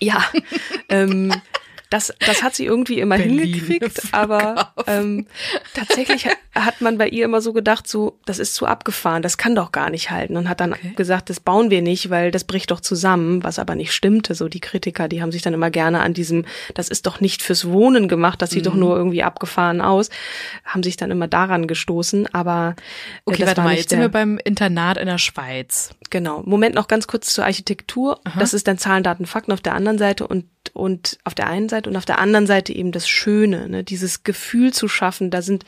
Ja, 0.00 0.24
ähm, 0.88 1.34
das, 1.90 2.14
das 2.20 2.42
hat 2.42 2.54
sie 2.54 2.64
irgendwie 2.64 3.00
immer 3.00 3.16
Berlin 3.18 3.40
hingekriegt, 3.52 4.00
aber 4.12 4.72
ähm, 4.86 5.26
tatsächlich 5.74 6.26
hat, 6.54 6.80
man 6.80 6.98
bei 6.98 7.08
ihr 7.08 7.24
immer 7.24 7.40
so 7.40 7.52
gedacht, 7.52 7.86
so, 7.88 8.18
das 8.26 8.38
ist 8.38 8.54
zu 8.54 8.64
abgefahren, 8.66 9.22
das 9.22 9.36
kann 9.38 9.54
doch 9.54 9.72
gar 9.72 9.90
nicht 9.90 10.10
halten 10.10 10.36
und 10.36 10.48
hat 10.48 10.60
dann 10.60 10.72
Okay. 10.72 10.92
gesagt, 10.94 11.30
das 11.30 11.40
bauen 11.40 11.68
wir 11.70 11.82
nicht, 11.82 12.08
weil 12.10 12.30
das 12.30 12.44
bricht 12.44 12.70
doch 12.70 12.80
zusammen, 12.80 13.42
was 13.42 13.58
aber 13.58 13.74
nicht 13.74 13.92
stimmte. 13.92 14.34
So 14.34 14.48
die 14.48 14.60
Kritiker, 14.60 15.08
die 15.08 15.20
haben 15.20 15.32
sich 15.32 15.42
dann 15.42 15.52
immer 15.52 15.70
gerne 15.70 16.00
an 16.00 16.14
diesem, 16.14 16.44
das 16.74 16.88
ist 16.88 17.06
doch 17.06 17.20
nicht 17.20 17.42
fürs 17.42 17.68
Wohnen 17.68 18.06
gemacht, 18.08 18.40
das 18.40 18.50
sieht 18.50 18.60
Mhm. 18.64 18.68
doch 18.68 18.74
nur 18.76 18.96
irgendwie 18.96 19.22
abgefahren 19.24 19.80
aus, 19.80 20.10
haben 20.64 20.82
sich 20.84 20.96
dann 20.96 21.10
immer 21.10 21.26
daran 21.28 21.66
gestoßen, 21.66 22.32
aber 22.32 22.76
äh, 23.26 23.30
Okay, 23.32 23.46
warte 23.46 23.56
war 23.58 23.64
mal, 23.64 23.74
jetzt 23.76 23.90
sind 23.90 24.00
wir 24.00 24.08
beim 24.08 24.38
Internat 24.44 24.96
in 24.96 25.06
der 25.06 25.18
Schweiz. 25.18 25.90
Genau. 26.10 26.42
Moment 26.44 26.74
noch 26.74 26.88
ganz 26.88 27.06
kurz 27.06 27.32
zur 27.32 27.44
Architektur. 27.44 28.20
Das 28.38 28.52
ist 28.54 28.66
dann 28.68 28.78
Zahlen, 28.78 29.02
Daten, 29.02 29.26
Fakten 29.26 29.52
auf 29.52 29.60
der 29.60 29.74
anderen 29.74 29.98
Seite 29.98 30.26
und 30.26 30.44
und 30.72 31.18
auf 31.24 31.34
der 31.34 31.46
einen 31.48 31.68
Seite 31.70 31.79
und 31.86 31.96
auf 31.96 32.04
der 32.04 32.18
anderen 32.18 32.46
Seite 32.46 32.72
eben 32.72 32.92
das 32.92 33.08
Schöne, 33.08 33.68
ne? 33.68 33.84
dieses 33.84 34.24
Gefühl 34.24 34.72
zu 34.72 34.88
schaffen. 34.88 35.30
Da 35.30 35.42
sind 35.42 35.64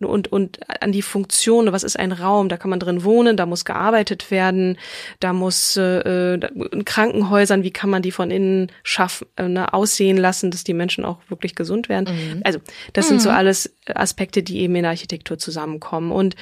und 0.00 0.30
und 0.30 0.58
an 0.82 0.92
die 0.92 1.02
Funktion. 1.02 1.70
Was 1.72 1.82
ist 1.82 1.98
ein 1.98 2.12
Raum? 2.12 2.48
Da 2.48 2.56
kann 2.56 2.70
man 2.70 2.80
drin 2.80 3.04
wohnen. 3.04 3.36
Da 3.36 3.46
muss 3.46 3.64
gearbeitet 3.64 4.30
werden. 4.30 4.76
Da 5.20 5.32
muss 5.32 5.76
äh, 5.76 6.34
in 6.34 6.84
Krankenhäusern. 6.84 7.62
Wie 7.62 7.70
kann 7.70 7.90
man 7.90 8.02
die 8.02 8.10
von 8.10 8.30
innen 8.30 8.72
schaffen, 8.82 9.26
äh, 9.36 9.48
ne, 9.48 9.72
aussehen 9.72 10.16
lassen, 10.16 10.50
dass 10.50 10.64
die 10.64 10.74
Menschen 10.74 11.04
auch 11.04 11.18
wirklich 11.28 11.54
gesund 11.54 11.88
werden? 11.88 12.08
Also 12.44 12.60
das 12.92 13.08
sind 13.08 13.22
so 13.22 13.30
alles 13.30 13.74
Aspekte, 13.86 14.42
die 14.42 14.60
eben 14.60 14.74
in 14.74 14.82
der 14.82 14.90
Architektur 14.90 15.38
zusammenkommen 15.38 16.12
und 16.12 16.36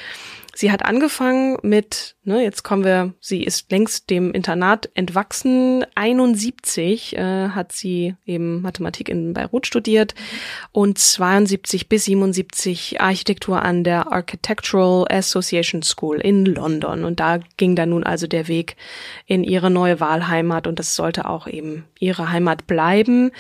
Sie 0.54 0.71
hat 0.71 0.85
angefangen 0.85 1.56
mit, 1.62 2.14
ne, 2.25 2.42
jetzt 2.42 2.62
kommen 2.62 2.85
wir, 2.85 3.14
sie 3.21 3.42
ist 3.42 3.71
längst 3.71 4.11
dem 4.11 4.32
Internat 4.32 4.90
entwachsen. 4.92 5.87
71 5.94 7.16
äh, 7.16 7.49
hat 7.49 7.73
sie 7.73 8.16
eben 8.26 8.61
Mathematik 8.61 9.09
in 9.09 9.32
Beirut 9.32 9.66
studiert 9.66 10.14
und 10.71 10.99
72 10.99 11.88
bis 11.88 12.04
77 12.04 13.00
Architektur 13.00 13.62
an 13.62 13.82
der 13.82 14.12
Architectural 14.12 15.06
Association 15.11 15.82
School 15.82 16.18
in 16.18 16.44
London. 16.44 17.04
Und 17.04 17.18
da 17.18 17.38
ging 17.56 17.75
dann 17.75 17.88
nun 17.88 18.04
also 18.04 18.26
der 18.26 18.47
Weg 18.47 18.76
in 19.26 19.44
ihre 19.44 19.71
neue 19.71 20.00
Wahlheimat 20.00 20.66
und 20.66 20.78
das 20.78 20.94
sollte 20.94 21.25
auch 21.28 21.47
eben 21.47 21.85
ihre 21.99 22.30
Heimat 22.30 22.66
bleiben. 22.66 23.30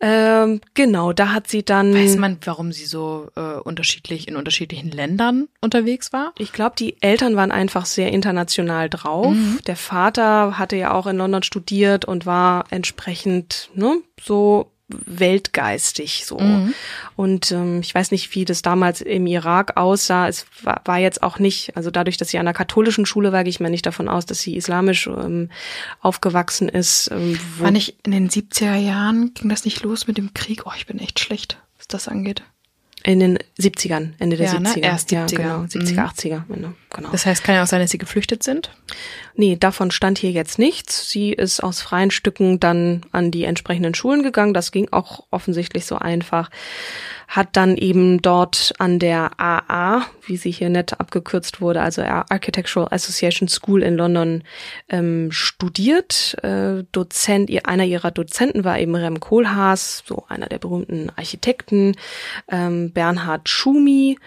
Ähm, 0.00 0.60
genau, 0.74 1.12
da 1.12 1.32
hat 1.32 1.48
sie 1.48 1.64
dann. 1.64 1.94
Weiß 1.94 2.16
man, 2.16 2.38
warum 2.44 2.72
sie 2.72 2.84
so 2.84 3.28
äh, 3.34 3.58
unterschiedlich 3.60 4.28
in 4.28 4.36
unterschiedlichen 4.36 4.90
Ländern 4.90 5.48
unterwegs 5.60 6.12
war? 6.12 6.32
Ich 6.38 6.52
glaube, 6.52 6.76
die 6.78 7.00
Eltern 7.00 7.36
waren 7.36 7.50
einfach 7.50 7.86
sehr 7.86 8.12
international 8.12 8.90
drauf. 8.90 9.34
Der 9.66 9.76
Vater 9.76 10.58
hatte 10.58 10.76
ja 10.76 10.92
auch 10.92 11.06
in 11.06 11.16
London 11.16 11.42
studiert 11.42 12.04
und 12.04 12.26
war 12.26 12.64
entsprechend 12.70 13.70
ne, 13.74 14.00
so 14.20 14.70
weltgeistig 14.88 16.24
so. 16.26 16.38
Und 17.16 17.50
ähm, 17.52 17.80
ich 17.80 17.94
weiß 17.94 18.10
nicht, 18.12 18.34
wie 18.34 18.44
das 18.44 18.62
damals 18.62 19.00
im 19.00 19.26
Irak 19.26 19.76
aussah. 19.76 20.28
Es 20.28 20.46
war, 20.62 20.80
war 20.84 20.98
jetzt 20.98 21.22
auch 21.22 21.38
nicht, 21.38 21.76
also 21.76 21.90
dadurch, 21.90 22.16
dass 22.16 22.28
sie 22.28 22.38
an 22.38 22.46
einer 22.46 22.54
katholischen 22.54 23.06
Schule 23.06 23.32
war, 23.32 23.42
gehe 23.44 23.50
ich 23.50 23.60
mal 23.60 23.70
nicht 23.70 23.86
davon 23.86 24.08
aus, 24.08 24.26
dass 24.26 24.40
sie 24.40 24.56
islamisch 24.56 25.06
ähm, 25.06 25.50
aufgewachsen 26.00 26.68
ist. 26.68 27.10
Ähm, 27.12 27.38
War 27.58 27.70
nicht 27.70 27.96
in 28.04 28.12
den 28.12 28.28
70er 28.30 28.76
Jahren, 28.76 29.32
ging 29.34 29.48
das 29.48 29.64
nicht 29.64 29.82
los 29.82 30.06
mit 30.06 30.18
dem 30.18 30.34
Krieg? 30.34 30.62
Oh, 30.66 30.72
ich 30.76 30.86
bin 30.86 30.98
echt 30.98 31.18
schlecht, 31.20 31.58
was 31.78 31.88
das 31.88 32.08
angeht. 32.08 32.42
in 33.04 33.20
den 33.20 33.38
70ern, 33.60 34.14
Ende 34.18 34.36
der 34.36 34.46
Ja, 34.46 34.58
ne? 34.60 34.68
70er. 34.70 34.82
Erst 34.82 35.10
Ja, 35.12 35.26
70er. 35.26 35.36
genau, 35.36 35.60
70er, 35.62 35.92
Mhm. 35.92 35.98
80er, 35.98 36.42
Ende, 36.54 36.74
genau. 36.96 37.10
Das 37.12 37.26
heißt, 37.26 37.44
kann 37.44 37.54
ja 37.54 37.62
auch 37.62 37.66
sein, 37.68 37.80
dass 37.80 37.90
sie 37.90 37.98
geflüchtet 37.98 38.42
sind. 38.42 38.70
Nee, 39.34 39.56
davon 39.56 39.90
stand 39.90 40.18
hier 40.18 40.30
jetzt 40.30 40.58
nichts. 40.58 41.10
Sie 41.10 41.32
ist 41.32 41.62
aus 41.62 41.82
freien 41.82 42.10
Stücken 42.10 42.58
dann 42.58 43.02
an 43.12 43.30
die 43.30 43.44
entsprechenden 43.44 43.94
Schulen 43.94 44.22
gegangen. 44.22 44.54
Das 44.54 44.72
ging 44.72 44.88
auch 44.90 45.26
offensichtlich 45.30 45.84
so 45.84 45.96
einfach. 45.96 46.50
Hat 47.28 47.50
dann 47.52 47.76
eben 47.76 48.22
dort 48.22 48.72
an 48.78 48.98
der 48.98 49.32
AA, 49.38 50.06
wie 50.26 50.36
sie 50.36 50.50
hier 50.50 50.70
nett 50.70 50.98
abgekürzt 50.98 51.60
wurde, 51.60 51.82
also 51.82 52.02
Architectural 52.02 52.88
Association 52.92 53.48
School 53.48 53.82
in 53.82 53.96
London, 53.96 54.42
ähm, 54.88 55.30
studiert. 55.32 56.36
Äh, 56.42 56.84
Dozent, 56.92 57.50
ihr, 57.50 57.66
einer 57.66 57.84
ihrer 57.84 58.10
Dozenten 58.10 58.64
war 58.64 58.78
eben 58.78 58.94
Rem 58.94 59.20
Koolhaas, 59.20 60.02
so 60.06 60.24
einer 60.28 60.46
der 60.46 60.58
berühmten 60.58 61.10
Architekten, 61.16 61.96
ähm, 62.48 62.92
Bernhard 62.92 63.48
Schumi. 63.48 64.18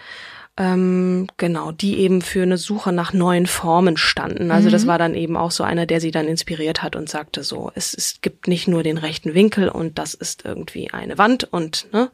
Ähm, 0.60 1.26
genau, 1.38 1.72
die 1.72 2.00
eben 2.00 2.20
für 2.20 2.42
eine 2.42 2.58
Suche 2.58 2.92
nach 2.92 3.14
neuen 3.14 3.46
Formen 3.46 3.96
standen. 3.96 4.50
Also 4.50 4.68
das 4.68 4.86
war 4.86 4.98
dann 4.98 5.14
eben 5.14 5.38
auch 5.38 5.52
so 5.52 5.64
einer, 5.64 5.86
der 5.86 6.02
sie 6.02 6.10
dann 6.10 6.28
inspiriert 6.28 6.82
hat 6.82 6.96
und 6.96 7.08
sagte 7.08 7.42
so, 7.44 7.72
es, 7.74 7.94
es 7.94 8.20
gibt 8.20 8.46
nicht 8.46 8.68
nur 8.68 8.82
den 8.82 8.98
rechten 8.98 9.32
Winkel 9.32 9.70
und 9.70 9.98
das 9.98 10.12
ist 10.12 10.44
irgendwie 10.44 10.90
eine 10.90 11.16
Wand 11.16 11.44
und 11.50 11.86
ne, 11.94 12.10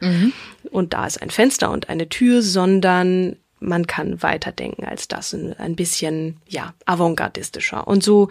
und 0.70 0.92
da 0.92 1.08
ist 1.08 1.20
ein 1.20 1.30
Fenster 1.30 1.72
und 1.72 1.88
eine 1.88 2.08
Tür, 2.08 2.40
sondern 2.40 3.34
man 3.58 3.88
kann 3.88 4.22
weiterdenken 4.22 4.84
als 4.84 5.08
das, 5.08 5.32
ein 5.32 5.58
ein 5.58 5.74
bisschen 5.74 6.36
ja 6.46 6.72
avantgardistischer. 6.84 7.88
Und 7.88 8.04
so 8.04 8.28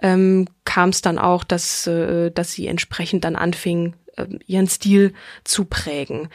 ähm, 0.00 0.46
kam 0.64 0.90
es 0.90 1.02
dann 1.02 1.18
auch, 1.18 1.42
dass 1.42 1.88
äh, 1.88 2.30
dass 2.30 2.52
sie 2.52 2.68
entsprechend 2.68 3.24
dann 3.24 3.34
anfing 3.34 3.94
ihren 4.46 4.66
Stil 4.66 5.12
zu 5.44 5.64
prägen. 5.64 6.28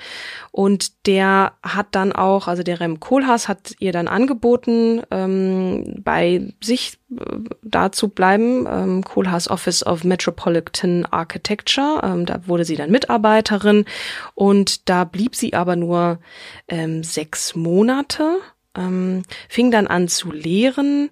Und 0.51 1.07
der 1.07 1.53
hat 1.63 1.87
dann 1.91 2.11
auch, 2.11 2.47
also 2.47 2.63
der 2.63 2.79
Rem 2.79 2.99
Koolhaas 2.99 3.47
hat 3.47 3.75
ihr 3.79 3.91
dann 3.91 4.07
angeboten, 4.07 5.01
ähm, 5.11 6.01
bei 6.03 6.53
sich 6.61 6.99
äh, 7.11 7.23
da 7.61 7.91
zu 7.91 8.09
bleiben, 8.09 8.67
ähm, 8.69 9.03
Koolhaas 9.03 9.49
Office 9.49 9.85
of 9.85 10.03
Metropolitan 10.03 11.05
Architecture. 11.05 12.01
Ähm, 12.03 12.25
da 12.25 12.47
wurde 12.47 12.65
sie 12.65 12.75
dann 12.75 12.91
Mitarbeiterin 12.91 13.85
und 14.35 14.89
da 14.89 15.03
blieb 15.03 15.35
sie 15.35 15.53
aber 15.53 15.75
nur 15.75 16.19
ähm, 16.67 17.03
sechs 17.03 17.55
Monate, 17.55 18.37
ähm, 18.75 19.23
fing 19.49 19.71
dann 19.71 19.87
an 19.87 20.07
zu 20.07 20.31
lehren. 20.31 21.09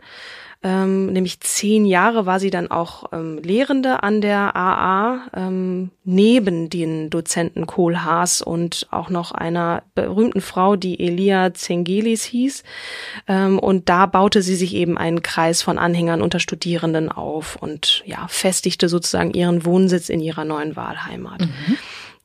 Ähm, 0.63 1.08
nämlich 1.08 1.39
zehn 1.39 1.86
Jahre 1.86 2.27
war 2.27 2.39
sie 2.39 2.51
dann 2.51 2.70
auch 2.70 3.12
ähm, 3.12 3.39
Lehrende 3.41 4.03
an 4.03 4.22
der 4.22 4.56
AA, 4.56 5.27
ähm, 5.36 5.89
neben 6.03 6.70
den 6.70 7.10
Dozenten 7.10 7.65
Kohlhaas 7.65 8.44
und 8.44 8.88
auch 8.91 9.10
noch 9.10 9.32
einer 9.32 9.82
berühmten 9.96 10.41
Frau, 10.41 10.75
die 10.75 11.00
Elia 11.00 11.56
Zengelis 11.56 12.24
hieß. 12.25 12.63
Ähm, 13.27 13.58
und 13.58 13.89
da 13.89 14.06
baute 14.06 14.44
sie 14.44 14.56
sich 14.56 14.75
eben 14.75 15.00
einen 15.00 15.24
Kreis 15.24 15.63
von 15.63 15.80
Anhängern 15.80 16.22
unter 16.22 16.39
Studierenden 16.39 17.10
auf 17.10 17.56
und 17.56 18.03
ja, 18.06 18.27
festigte 18.27 18.88
sozusagen 18.88 19.34
ihren 19.34 19.65
Wohnsitz 19.65 20.10
in 20.10 20.20
ihrer 20.20 20.46
neuen 20.46 20.75
Wahlheimat. 20.75 21.41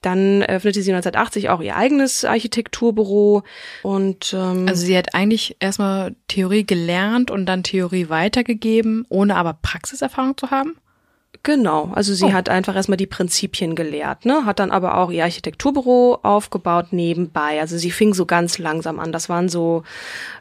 Dann 0.06 0.42
öffnete 0.42 0.82
sie 0.82 0.92
1980 0.92 1.48
auch 1.50 1.60
ihr 1.60 1.76
eigenes 1.76 2.24
Architekturbüro 2.24 3.42
und 3.82 4.32
ähm, 4.32 4.68
Also 4.68 4.86
sie 4.86 4.96
hat 4.96 5.14
eigentlich 5.14 5.56
erstmal 5.58 6.14
Theorie 6.28 6.64
gelernt 6.64 7.30
und 7.30 7.46
dann 7.46 7.64
Theorie 7.64 8.08
weitergegeben, 8.08 9.04
ohne 9.08 9.34
aber 9.34 9.54
Praxiserfahrung 9.54 10.36
zu 10.36 10.50
haben? 10.50 10.76
Genau, 11.46 11.92
also 11.94 12.12
sie 12.12 12.24
Oh. 12.24 12.32
hat 12.32 12.48
einfach 12.48 12.74
erstmal 12.74 12.96
die 12.96 13.06
Prinzipien 13.06 13.76
gelehrt, 13.76 14.24
ne? 14.24 14.44
Hat 14.46 14.58
dann 14.58 14.72
aber 14.72 14.98
auch 14.98 15.12
ihr 15.12 15.22
Architekturbüro 15.22 16.18
aufgebaut 16.24 16.86
nebenbei. 16.90 17.60
Also 17.60 17.78
sie 17.78 17.92
fing 17.92 18.14
so 18.14 18.26
ganz 18.26 18.58
langsam 18.58 18.98
an. 18.98 19.12
Das 19.12 19.28
waren 19.28 19.48
so 19.48 19.84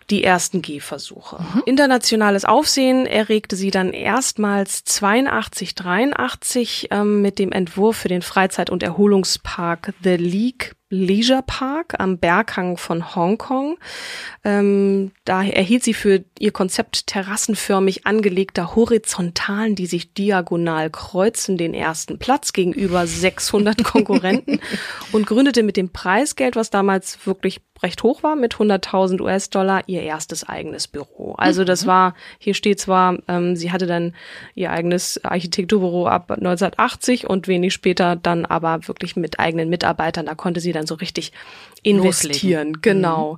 die 0.09 0.23
ersten 0.23 0.63
Gehversuche. 0.63 1.37
Internationales 1.67 2.43
Aufsehen 2.43 3.05
erregte 3.05 3.55
sie 3.55 3.69
dann 3.69 3.93
erstmals 3.93 4.83
82, 4.83 5.75
83 5.75 6.87
ähm, 6.89 7.21
mit 7.21 7.37
dem 7.37 7.51
Entwurf 7.51 7.97
für 7.97 8.07
den 8.09 8.23
Freizeit- 8.23 8.71
und 8.71 8.81
Erholungspark 8.81 9.93
The 10.03 10.15
League 10.15 10.73
Leisure 10.89 11.41
Park 11.45 11.95
am 11.99 12.19
Berghang 12.19 12.77
von 12.77 13.15
Hongkong. 13.15 13.77
Ähm, 14.43 15.11
da 15.23 15.43
erhielt 15.43 15.83
sie 15.83 15.95
für 15.95 16.23
ihr 16.37 16.51
Konzept 16.51 17.07
terrassenförmig 17.07 18.05
angelegter 18.05 18.75
Horizontalen, 18.75 19.75
die 19.75 19.87
sich 19.87 20.13
diagonal 20.13 20.91
kreuzen, 20.91 21.57
den 21.57 21.73
ersten 21.73 22.19
Platz 22.19 22.53
gegenüber 22.53 23.07
600 23.07 23.83
Konkurrenten 23.83 24.59
und 25.11 25.25
gründete 25.25 25.63
mit 25.63 25.75
dem 25.75 25.89
Preisgeld, 25.89 26.55
was 26.55 26.69
damals 26.69 27.25
wirklich 27.25 27.61
recht 27.83 28.03
hoch 28.03 28.23
war, 28.23 28.35
mit 28.35 28.55
100.000 28.55 29.21
US-Dollar 29.21 29.83
ihr 29.87 30.01
erstes 30.01 30.47
eigenes 30.47 30.87
Büro. 30.87 31.33
Also 31.37 31.63
das 31.63 31.85
war, 31.85 32.15
hier 32.39 32.53
steht 32.53 32.79
zwar, 32.79 33.17
ähm, 33.27 33.55
sie 33.55 33.71
hatte 33.71 33.85
dann 33.85 34.13
ihr 34.53 34.71
eigenes 34.71 35.23
Architekturbüro 35.23 36.07
ab 36.07 36.31
1980 36.31 37.29
und 37.29 37.47
wenig 37.47 37.73
später 37.73 38.15
dann 38.15 38.45
aber 38.45 38.87
wirklich 38.87 39.15
mit 39.15 39.39
eigenen 39.39 39.69
Mitarbeitern, 39.69 40.25
da 40.25 40.35
konnte 40.35 40.61
sie 40.61 40.71
dann 40.71 40.87
so 40.87 40.95
richtig 40.95 41.33
investieren. 41.83 42.81
Genau. 42.81 43.37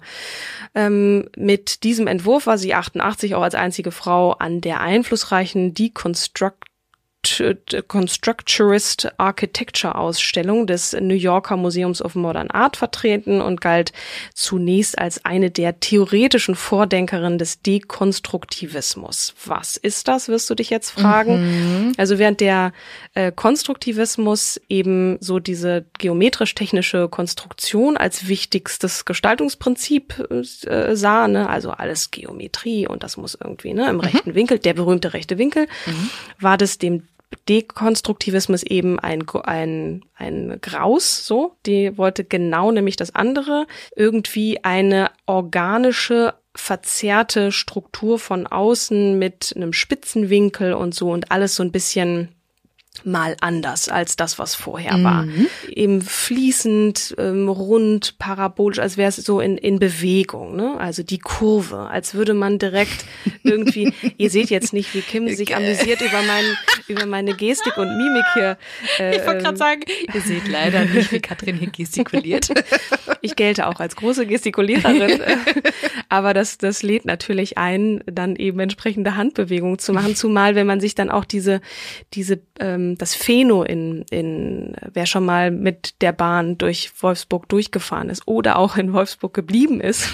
Ähm, 0.75 1.29
mit 1.35 1.83
diesem 1.83 2.07
Entwurf 2.07 2.47
war 2.47 2.57
sie 2.57 2.73
88 2.73 3.35
auch 3.35 3.41
als 3.41 3.55
einzige 3.55 3.91
Frau 3.91 4.33
an 4.33 4.61
der 4.61 4.81
einflussreichen 4.81 5.73
Deconstruct 5.73 6.65
Constructurist 7.87 9.09
Architecture 9.17 9.95
Ausstellung 9.95 10.65
des 10.65 10.93
New 10.93 11.15
Yorker 11.15 11.57
Museums 11.57 12.01
of 12.01 12.15
Modern 12.15 12.49
Art 12.51 12.77
vertreten 12.77 13.41
und 13.41 13.61
galt 13.61 13.91
zunächst 14.33 14.97
als 14.97 15.23
eine 15.25 15.51
der 15.51 15.79
theoretischen 15.79 16.55
Vordenkerinnen 16.55 17.37
des 17.37 17.61
Dekonstruktivismus. 17.61 19.35
Was 19.45 19.77
ist 19.77 20.07
das, 20.07 20.29
wirst 20.29 20.49
du 20.49 20.55
dich 20.55 20.69
jetzt 20.69 20.91
fragen? 20.91 21.93
Also 21.97 22.17
während 22.17 22.39
der 22.39 22.71
äh, 23.13 23.31
Konstruktivismus 23.31 24.59
eben 24.69 25.17
so 25.19 25.39
diese 25.39 25.85
geometrisch-technische 25.99 27.09
Konstruktion 27.09 27.97
als 27.97 28.27
wichtigstes 28.27 29.05
Gestaltungsprinzip 29.05 30.27
äh, 30.29 30.95
sah, 30.95 31.27
ne? 31.27 31.49
also 31.49 31.71
alles 31.71 32.11
Geometrie 32.11 32.87
und 32.87 33.03
das 33.03 33.17
muss 33.17 33.37
irgendwie 33.39 33.73
ne, 33.73 33.89
im 33.89 33.99
rechten 33.99 34.33
Winkel, 34.35 34.59
der 34.59 34.73
berühmte 34.73 35.13
rechte 35.13 35.37
Winkel, 35.37 35.67
war 36.39 36.57
das 36.57 36.77
dem 36.77 37.03
Dekonstruktivismus 37.49 38.63
eben 38.63 38.99
ein, 38.99 39.25
ein, 39.43 40.05
ein 40.15 40.59
Graus, 40.61 41.25
so. 41.25 41.55
Die 41.65 41.97
wollte 41.97 42.23
genau 42.23 42.71
nämlich 42.71 42.95
das 42.95 43.15
andere, 43.15 43.67
irgendwie 43.95 44.63
eine 44.63 45.11
organische 45.25 46.33
verzerrte 46.55 47.51
Struktur 47.51 48.17
von 48.19 48.47
außen 48.47 49.17
mit 49.17 49.53
einem 49.55 49.73
Spitzenwinkel 49.73 50.73
und 50.73 50.95
so 50.95 51.11
und 51.11 51.31
alles 51.31 51.55
so 51.55 51.63
ein 51.63 51.71
bisschen 51.71 52.29
mal 53.05 53.35
anders 53.41 53.89
als 53.89 54.15
das, 54.15 54.39
was 54.39 54.55
vorher 54.55 55.03
war. 55.03 55.27
Eben 55.69 56.01
fließend, 56.01 57.15
ähm, 57.17 57.49
rund, 57.49 58.17
parabolisch, 58.17 58.79
als 58.79 58.97
wäre 58.97 59.09
es 59.09 59.17
so 59.17 59.39
in, 59.39 59.57
in 59.57 59.79
Bewegung, 59.79 60.55
ne? 60.55 60.75
Also 60.79 61.03
die 61.03 61.19
Kurve, 61.19 61.87
als 61.89 62.13
würde 62.13 62.33
man 62.33 62.59
direkt 62.59 63.05
irgendwie, 63.43 63.93
ihr 64.17 64.29
seht 64.29 64.49
jetzt 64.49 64.73
nicht, 64.73 64.93
wie 64.93 65.01
Kim 65.01 65.27
sich 65.27 65.55
amüsiert 65.55 66.01
über 66.01 66.21
meinen, 66.21 66.57
über 66.87 67.05
meine 67.05 67.33
Gestik 67.33 67.77
und 67.77 67.97
Mimik 67.97 68.25
hier. 68.33 68.57
Äh, 68.99 69.17
Ich 69.17 69.25
wollte 69.25 69.43
gerade 69.43 69.57
sagen, 69.57 69.81
ihr 70.13 70.21
seht 70.21 70.47
leider 70.47 70.85
nicht, 70.85 71.11
wie 71.11 71.19
Katrin 71.19 71.57
hier 71.57 71.69
gestikuliert. 71.69 72.49
ich 73.21 73.35
gelte 73.35 73.67
auch 73.67 73.79
als 73.79 73.95
große 73.95 74.25
Gestikuliererin, 74.25 75.21
aber 76.09 76.33
das, 76.33 76.57
das 76.57 76.83
lädt 76.83 77.05
natürlich 77.05 77.57
ein, 77.57 78.01
dann 78.05 78.35
eben 78.35 78.59
entsprechende 78.59 79.15
Handbewegungen 79.15 79.79
zu 79.79 79.91
machen, 79.91 80.15
zumal 80.15 80.55
wenn 80.55 80.67
man 80.67 80.79
sich 80.79 80.95
dann 80.95 81.09
auch 81.09 81.25
diese, 81.25 81.61
diese, 82.13 82.39
ähm, 82.59 82.86
das 82.95 83.15
Phäno 83.15 83.63
in, 83.63 84.03
in, 84.09 84.75
wer 84.93 85.05
schon 85.05 85.25
mal 85.25 85.51
mit 85.51 86.01
der 86.01 86.11
Bahn 86.11 86.57
durch 86.57 86.91
Wolfsburg 87.01 87.49
durchgefahren 87.49 88.09
ist 88.09 88.27
oder 88.27 88.57
auch 88.57 88.77
in 88.77 88.93
Wolfsburg 88.93 89.33
geblieben 89.33 89.81
ist, 89.81 90.13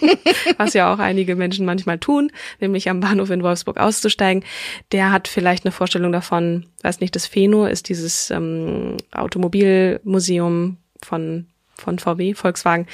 was 0.56 0.74
ja 0.74 0.92
auch 0.92 0.98
einige 0.98 1.36
Menschen 1.36 1.66
manchmal 1.66 1.98
tun, 1.98 2.30
nämlich 2.60 2.88
am 2.88 3.00
Bahnhof 3.00 3.30
in 3.30 3.42
Wolfsburg 3.42 3.78
auszusteigen, 3.78 4.44
der 4.92 5.10
hat 5.12 5.28
vielleicht 5.28 5.64
eine 5.64 5.72
Vorstellung 5.72 6.12
davon, 6.12 6.66
weiß 6.82 7.00
nicht, 7.00 7.14
das 7.16 7.26
Phäno 7.26 7.66
ist 7.66 7.88
dieses 7.88 8.30
ähm, 8.30 8.96
Automobilmuseum 9.12 10.78
von 11.02 11.46
von 11.76 11.98
VW, 11.98 12.34
Volkswagen. 12.34 12.86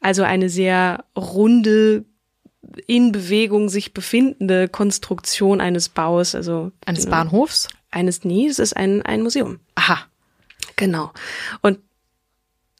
Also 0.00 0.22
eine 0.22 0.50
sehr 0.50 1.04
runde, 1.16 2.04
in 2.86 3.12
Bewegung 3.12 3.68
sich 3.68 3.94
befindende 3.94 4.68
Konstruktion 4.68 5.60
eines 5.60 5.88
Baus, 5.88 6.34
also 6.34 6.72
Eines 6.84 7.06
Bahnhofs? 7.06 7.68
Eines 7.90 8.24
nie, 8.24 8.48
es 8.48 8.58
ist 8.58 8.76
ein, 8.76 9.02
ein 9.02 9.22
Museum. 9.22 9.60
Aha. 9.74 9.98
Genau. 10.76 11.12
Und 11.62 11.78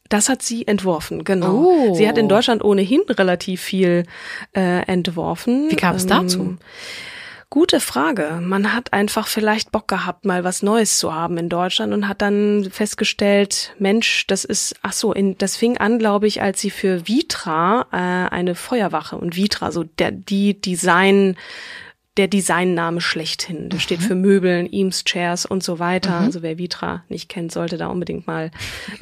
das 0.09 0.27
hat 0.27 0.41
sie 0.41 0.67
entworfen, 0.67 1.23
genau. 1.23 1.65
Oh. 1.65 1.95
Sie 1.95 2.07
hat 2.07 2.17
in 2.17 2.27
Deutschland 2.27 2.63
ohnehin 2.63 3.01
relativ 3.07 3.61
viel 3.61 4.05
äh, 4.55 4.81
entworfen. 4.87 5.69
Wie 5.69 5.75
kam 5.75 5.95
es 5.95 6.07
dazu? 6.07 6.57
Gute 7.51 7.79
Frage. 7.79 8.39
Man 8.41 8.73
hat 8.73 8.93
einfach 8.93 9.27
vielleicht 9.27 9.71
Bock 9.71 9.87
gehabt, 9.87 10.25
mal 10.25 10.43
was 10.43 10.61
Neues 10.61 10.99
zu 10.99 11.13
haben 11.13 11.37
in 11.37 11.49
Deutschland 11.49 11.93
und 11.93 12.07
hat 12.07 12.21
dann 12.21 12.69
festgestellt, 12.71 13.73
Mensch, 13.79 14.27
das 14.27 14.45
ist, 14.45 14.75
ach 14.83 14.93
so, 14.93 15.13
in, 15.13 15.35
das 15.37 15.57
fing 15.57 15.77
an, 15.77 15.97
glaube 15.97 16.27
ich, 16.27 16.41
als 16.43 16.61
sie 16.61 16.69
für 16.69 17.07
Vitra 17.07 17.87
äh, 17.91 18.33
eine 18.33 18.53
Feuerwache 18.53 19.15
und 19.15 19.35
Vitra, 19.35 19.71
so 19.71 19.83
der 19.83 20.11
die 20.11 20.59
Design 20.59 21.37
der 22.19 22.27
Designname 22.27 22.99
schlechthin. 22.99 23.69
Der 23.69 23.79
steht 23.79 24.01
für 24.01 24.13
Möbeln, 24.13 24.67
Eames 24.69 25.05
Chairs 25.05 25.45
und 25.45 25.63
so 25.63 25.79
weiter. 25.79 26.15
Also 26.15 26.41
wer 26.41 26.57
Vitra 26.57 27.05
nicht 27.07 27.29
kennt, 27.29 27.53
sollte 27.53 27.77
da 27.77 27.87
unbedingt 27.87 28.27
mal 28.27 28.51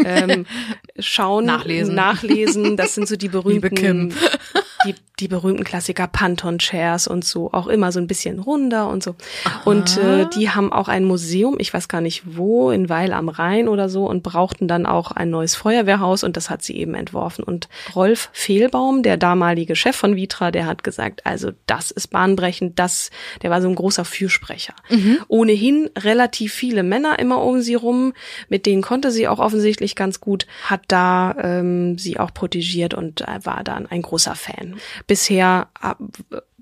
ähm, 0.06 0.46
schauen, 1.00 1.46
Nachlesen. 1.46 1.96
nachlesen. 1.96 2.78
Das 2.78 2.94
sind 2.94 3.08
so 3.08 3.16
die 3.16 3.30
berühmten, 3.30 4.14
die, 4.86 4.94
die 5.20 5.28
berühmten 5.28 5.64
Klassiker 5.64 6.08
Panton 6.08 6.60
Chairs 6.60 7.08
und 7.08 7.26
so, 7.26 7.52
auch 7.52 7.68
immer 7.68 7.92
so 7.92 8.00
ein 8.00 8.08
bisschen 8.08 8.40
runder 8.40 8.88
und 8.88 9.02
so. 9.02 9.16
Und 9.66 9.98
äh, 9.98 10.28
die 10.36 10.52
haben 10.52 10.72
auch 10.72 10.88
ein 10.88 11.06
Museum, 11.06 11.56
ich 11.60 11.74
weiß 11.74 11.88
gar 11.88 12.02
nicht 12.02 12.24
wo, 12.38 12.70
in 12.70 12.88
Weil 12.88 13.14
am 13.14 13.30
Rhein 13.30 13.68
oder 13.68 13.90
so 13.90 14.08
und 14.08 14.22
brauchten 14.22 14.68
dann 14.68 14.86
auch 14.86 15.12
ein 15.12 15.32
neues 15.32 15.56
Feuerwehrhaus 15.56 16.24
und 16.24 16.38
das 16.38 16.50
hat 16.52 16.62
sie 16.62 16.78
eben 16.78 16.94
entworfen. 16.94 17.44
Und 17.44 17.68
Rolf 17.96 18.30
Fehlbaum, 18.32 19.02
der 19.02 19.18
damalige 19.18 19.76
Chef 19.76 19.96
von 19.96 20.16
Vitra, 20.16 20.52
der 20.52 20.68
hat 20.68 20.84
gesagt, 20.84 21.26
also 21.26 21.52
das 21.66 21.90
ist 21.90 22.10
bahnbrechend, 22.10 22.78
das, 22.78 23.10
der 23.42 23.50
war 23.50 23.62
so 23.62 23.70
ein 23.70 23.76
großer 23.76 24.06
Fürsprecher. 24.06 24.74
Ohnehin 25.28 25.90
relativ 25.98 26.54
viele 26.54 26.84
Männer 26.84 27.18
immer 27.18 27.44
um 27.44 27.62
sie 27.62 27.76
rum, 27.76 28.14
mit 28.50 28.68
denen 28.68 28.84
konnte 28.84 29.12
sie 29.12 29.28
auch 29.28 29.40
offensichtlich 29.40 29.96
ganz 29.96 30.20
gut, 30.20 30.46
hat 30.64 30.82
da 30.88 31.36
ähm, 31.42 31.98
sie 31.98 32.20
auch 32.20 32.34
protegiert 32.34 32.94
und 32.94 33.22
äh, 33.22 33.40
war 33.44 33.64
dann 33.64 33.88
ein 33.88 34.04
großer 34.04 34.36
Fan. 34.36 34.76
Bisher 35.08 35.70
äh, 35.82 35.94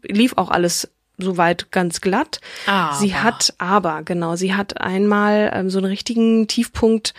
lief 0.03 0.33
auch 0.37 0.49
alles 0.49 0.89
soweit 1.17 1.71
ganz 1.71 2.01
glatt. 2.01 2.39
Aber. 2.67 2.95
Sie 2.95 3.15
hat 3.15 3.53
aber, 3.57 4.03
genau, 4.03 4.35
sie 4.35 4.53
hat 4.53 4.79
einmal 4.81 5.51
ähm, 5.53 5.69
so 5.69 5.79
einen 5.79 5.87
richtigen 5.87 6.47
Tiefpunkt 6.47 7.13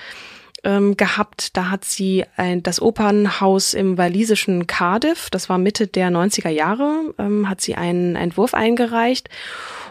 ähm, 0.64 0.96
gehabt. 0.96 1.56
Da 1.56 1.70
hat 1.70 1.84
sie 1.84 2.24
ein, 2.36 2.62
das 2.62 2.80
Opernhaus 2.80 3.74
im 3.74 3.96
walisischen 3.96 4.66
Cardiff, 4.66 5.30
das 5.30 5.48
war 5.48 5.58
Mitte 5.58 5.86
der 5.86 6.10
90er 6.10 6.50
Jahre, 6.50 7.14
ähm, 7.18 7.48
hat 7.48 7.60
sie 7.60 7.74
einen 7.74 8.16
Entwurf 8.16 8.54
eingereicht 8.54 9.28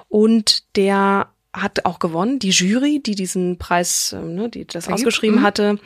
und 0.09 0.63
der 0.75 1.27
hat 1.53 1.85
auch 1.85 1.99
gewonnen. 1.99 2.39
Die 2.39 2.49
Jury, 2.49 3.01
die 3.01 3.15
diesen 3.15 3.57
Preis, 3.57 4.13
ähm, 4.17 4.35
ne, 4.35 4.49
die 4.49 4.65
das 4.65 4.89
ausgeschrieben 4.89 5.39
mhm. 5.39 5.43
hatte, 5.43 5.79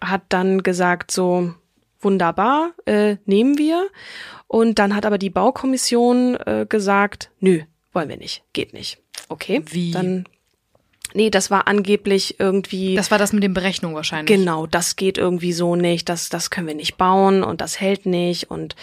hat 0.00 0.22
dann 0.28 0.62
gesagt 0.62 1.10
so, 1.10 1.54
wunderbar, 2.00 2.72
äh, 2.86 3.16
nehmen 3.24 3.58
wir. 3.58 3.88
Und 4.46 4.78
dann 4.78 4.94
hat 4.94 5.06
aber 5.06 5.18
die 5.18 5.30
Baukommission 5.30 6.36
äh, 6.36 6.66
gesagt, 6.68 7.30
nö, 7.40 7.60
wollen 7.92 8.08
wir 8.08 8.16
nicht, 8.16 8.42
geht 8.52 8.72
nicht. 8.72 8.98
Okay, 9.28 9.62
Wie? 9.70 9.90
Dann, 9.90 10.24
nee, 11.12 11.28
das 11.28 11.50
war 11.50 11.68
angeblich 11.68 12.40
irgendwie. 12.40 12.94
Das 12.94 13.10
war 13.10 13.18
das 13.18 13.32
mit 13.32 13.42
den 13.42 13.52
Berechnungen 13.52 13.94
wahrscheinlich. 13.94 14.38
Genau, 14.38 14.66
das 14.66 14.96
geht 14.96 15.18
irgendwie 15.18 15.52
so 15.52 15.76
nicht, 15.76 16.08
das, 16.08 16.28
das 16.28 16.50
können 16.50 16.66
wir 16.66 16.74
nicht 16.74 16.96
bauen 16.96 17.42
und 17.42 17.60
das 17.60 17.80
hält 17.80 18.06
nicht. 18.06 18.50
Und 18.50 18.74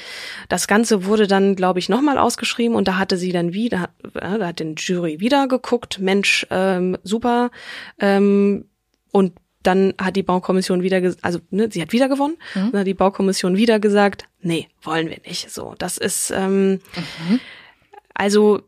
das 0.49 0.67
Ganze 0.67 1.06
wurde 1.06 1.25
dann, 1.25 1.56
glaube 1.56 1.80
ich, 1.80 1.89
nochmal 1.89 2.17
ausgeschrieben 2.17 2.75
und 2.75 2.88
da 2.88 2.97
hatte 2.97 3.17
sie 3.17 3.32
dann 3.32 3.54
wieder, 3.54 3.89
äh, 4.13 4.38
da 4.38 4.47
hat 4.47 4.60
den 4.60 4.75
Jury 4.75 5.19
wieder 5.19 5.47
geguckt, 5.47 5.99
Mensch, 5.99 6.45
ähm, 6.51 6.97
super. 7.04 7.49
Ähm, 7.99 8.65
und 9.12 9.34
dann 9.67 9.93
hat 9.99 10.15
die 10.15 10.23
Baukommission 10.23 10.84
wieder, 10.84 11.01
also 11.21 11.39
ne, 11.49 11.69
sie 11.71 11.82
hat 11.82 11.91
wieder 11.91 12.10
gewonnen, 12.10 12.38
mhm. 12.54 12.71
dann 12.71 12.82
hat 12.82 12.88
die 12.88 12.93
Baukommission 12.93 13.58
wieder 13.58 13.80
gesagt, 13.80 14.25
nee, 14.41 14.67
wollen 14.82 15.10
wir 15.10 15.19
nicht. 15.25 15.51
So, 15.51 15.75
das 15.78 15.97
ist 15.97 16.32
ähm, 16.32 16.71
mhm. 16.71 17.39
also 18.13 18.62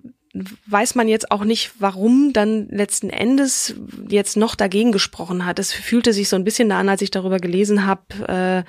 weiß 0.65 0.95
man 0.95 1.07
jetzt 1.07 1.31
auch 1.31 1.43
nicht, 1.43 1.73
warum 1.79 2.33
dann 2.33 2.67
letzten 2.69 3.09
Endes 3.09 3.75
jetzt 4.07 4.37
noch 4.37 4.53
dagegen 4.55 4.91
gesprochen 4.91 5.45
hat. 5.45 5.59
Es 5.59 5.73
fühlte 5.73 6.13
sich 6.13 6.29
so 6.29 6.35
ein 6.35 6.43
bisschen 6.43 6.71
an, 6.71 6.89
als 6.89 7.01
ich 7.01 7.09
darüber 7.11 7.39
gelesen 7.39 7.85
habe, 7.85 8.01
äh, 8.27 8.63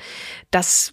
dass 0.51 0.93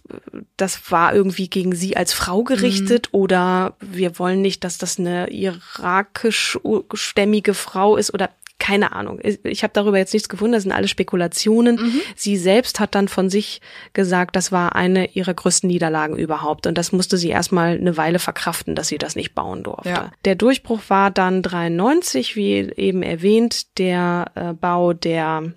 das 0.56 0.90
war 0.90 1.14
irgendwie 1.14 1.48
gegen 1.48 1.74
sie 1.74 1.96
als 1.96 2.12
Frau 2.12 2.44
gerichtet 2.44 3.08
mhm. 3.12 3.20
oder 3.20 3.76
wir 3.80 4.18
wollen 4.18 4.42
nicht, 4.42 4.64
dass 4.64 4.76
das 4.78 4.98
eine 4.98 5.30
irakischstämmige 5.30 7.54
Frau 7.54 7.96
ist 7.96 8.12
oder 8.12 8.30
keine 8.58 8.92
Ahnung. 8.92 9.20
Ich 9.42 9.62
habe 9.62 9.72
darüber 9.74 9.98
jetzt 9.98 10.14
nichts 10.14 10.28
gefunden, 10.28 10.54
das 10.54 10.62
sind 10.62 10.72
alle 10.72 10.88
Spekulationen. 10.88 11.76
Mhm. 11.76 12.00
Sie 12.14 12.36
selbst 12.36 12.80
hat 12.80 12.94
dann 12.94 13.08
von 13.08 13.28
sich 13.28 13.60
gesagt, 13.92 14.34
das 14.34 14.50
war 14.50 14.74
eine 14.74 15.10
ihrer 15.12 15.34
größten 15.34 15.68
Niederlagen 15.68 16.16
überhaupt. 16.16 16.66
Und 16.66 16.78
das 16.78 16.92
musste 16.92 17.18
sie 17.18 17.28
erstmal 17.28 17.76
eine 17.76 17.96
Weile 17.96 18.18
verkraften, 18.18 18.74
dass 18.74 18.88
sie 18.88 18.98
das 18.98 19.14
nicht 19.14 19.34
bauen 19.34 19.62
durfte. 19.62 19.88
Ja. 19.88 20.12
Der 20.24 20.36
Durchbruch 20.36 20.80
war 20.88 21.10
dann 21.10 21.42
93, 21.42 22.34
wie 22.36 22.54
eben 22.76 23.02
erwähnt, 23.02 23.78
der 23.78 24.32
äh, 24.34 24.52
Bau 24.54 24.94
der 24.94 25.52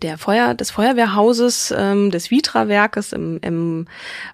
der 0.00 0.18
Feuer, 0.18 0.54
des 0.54 0.70
Feuerwehrhauses 0.70 1.74
ähm, 1.76 2.10
des 2.10 2.30
Vitra-Werkes 2.30 3.12
im, 3.12 3.38
im 3.42 3.86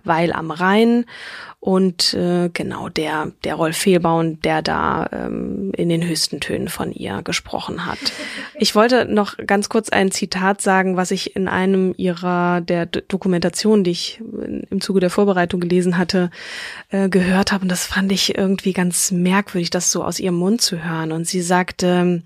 Weil 0.05 0.33
am 0.33 0.51
Rhein. 0.51 1.07
Und 1.63 2.15
äh, 2.15 2.49
genau 2.55 2.89
der 2.89 3.33
der 3.45 3.55
Rolf 3.57 3.77
Fehlbaum, 3.77 4.41
der 4.41 4.63
da 4.63 5.07
ähm, 5.13 5.73
in 5.77 5.91
den 5.91 6.03
höchsten 6.03 6.41
Tönen 6.41 6.69
von 6.69 6.91
ihr 6.91 7.21
gesprochen 7.23 7.85
hat. 7.85 7.99
Ich 8.55 8.75
wollte 8.75 9.05
noch 9.05 9.37
ganz 9.37 9.69
kurz 9.69 9.91
ein 9.91 10.11
Zitat 10.11 10.63
sagen, 10.63 10.97
was 10.97 11.11
ich 11.11 11.37
in 11.37 11.49
einem 11.49 11.93
ihrer 11.99 12.63
der 12.63 12.87
Dokumentation, 12.87 13.85
die 13.85 13.91
ich 13.91 14.23
im 14.71 14.81
Zuge 14.81 15.01
der 15.01 15.11
Vorbereitung 15.11 15.61
gelesen 15.61 15.99
hatte, 15.99 16.31
äh, 16.89 17.11
gehört 17.11 17.53
habe. 17.53 17.63
Und 17.63 17.69
das 17.69 17.85
fand 17.85 18.11
ich 18.11 18.39
irgendwie 18.39 18.73
ganz 18.73 19.11
merkwürdig, 19.11 19.69
das 19.69 19.91
so 19.91 20.03
aus 20.03 20.19
ihrem 20.19 20.37
Mund 20.37 20.63
zu 20.63 20.83
hören. 20.83 21.13
Und 21.13 21.27
sie 21.27 21.43
sagte 21.43 22.23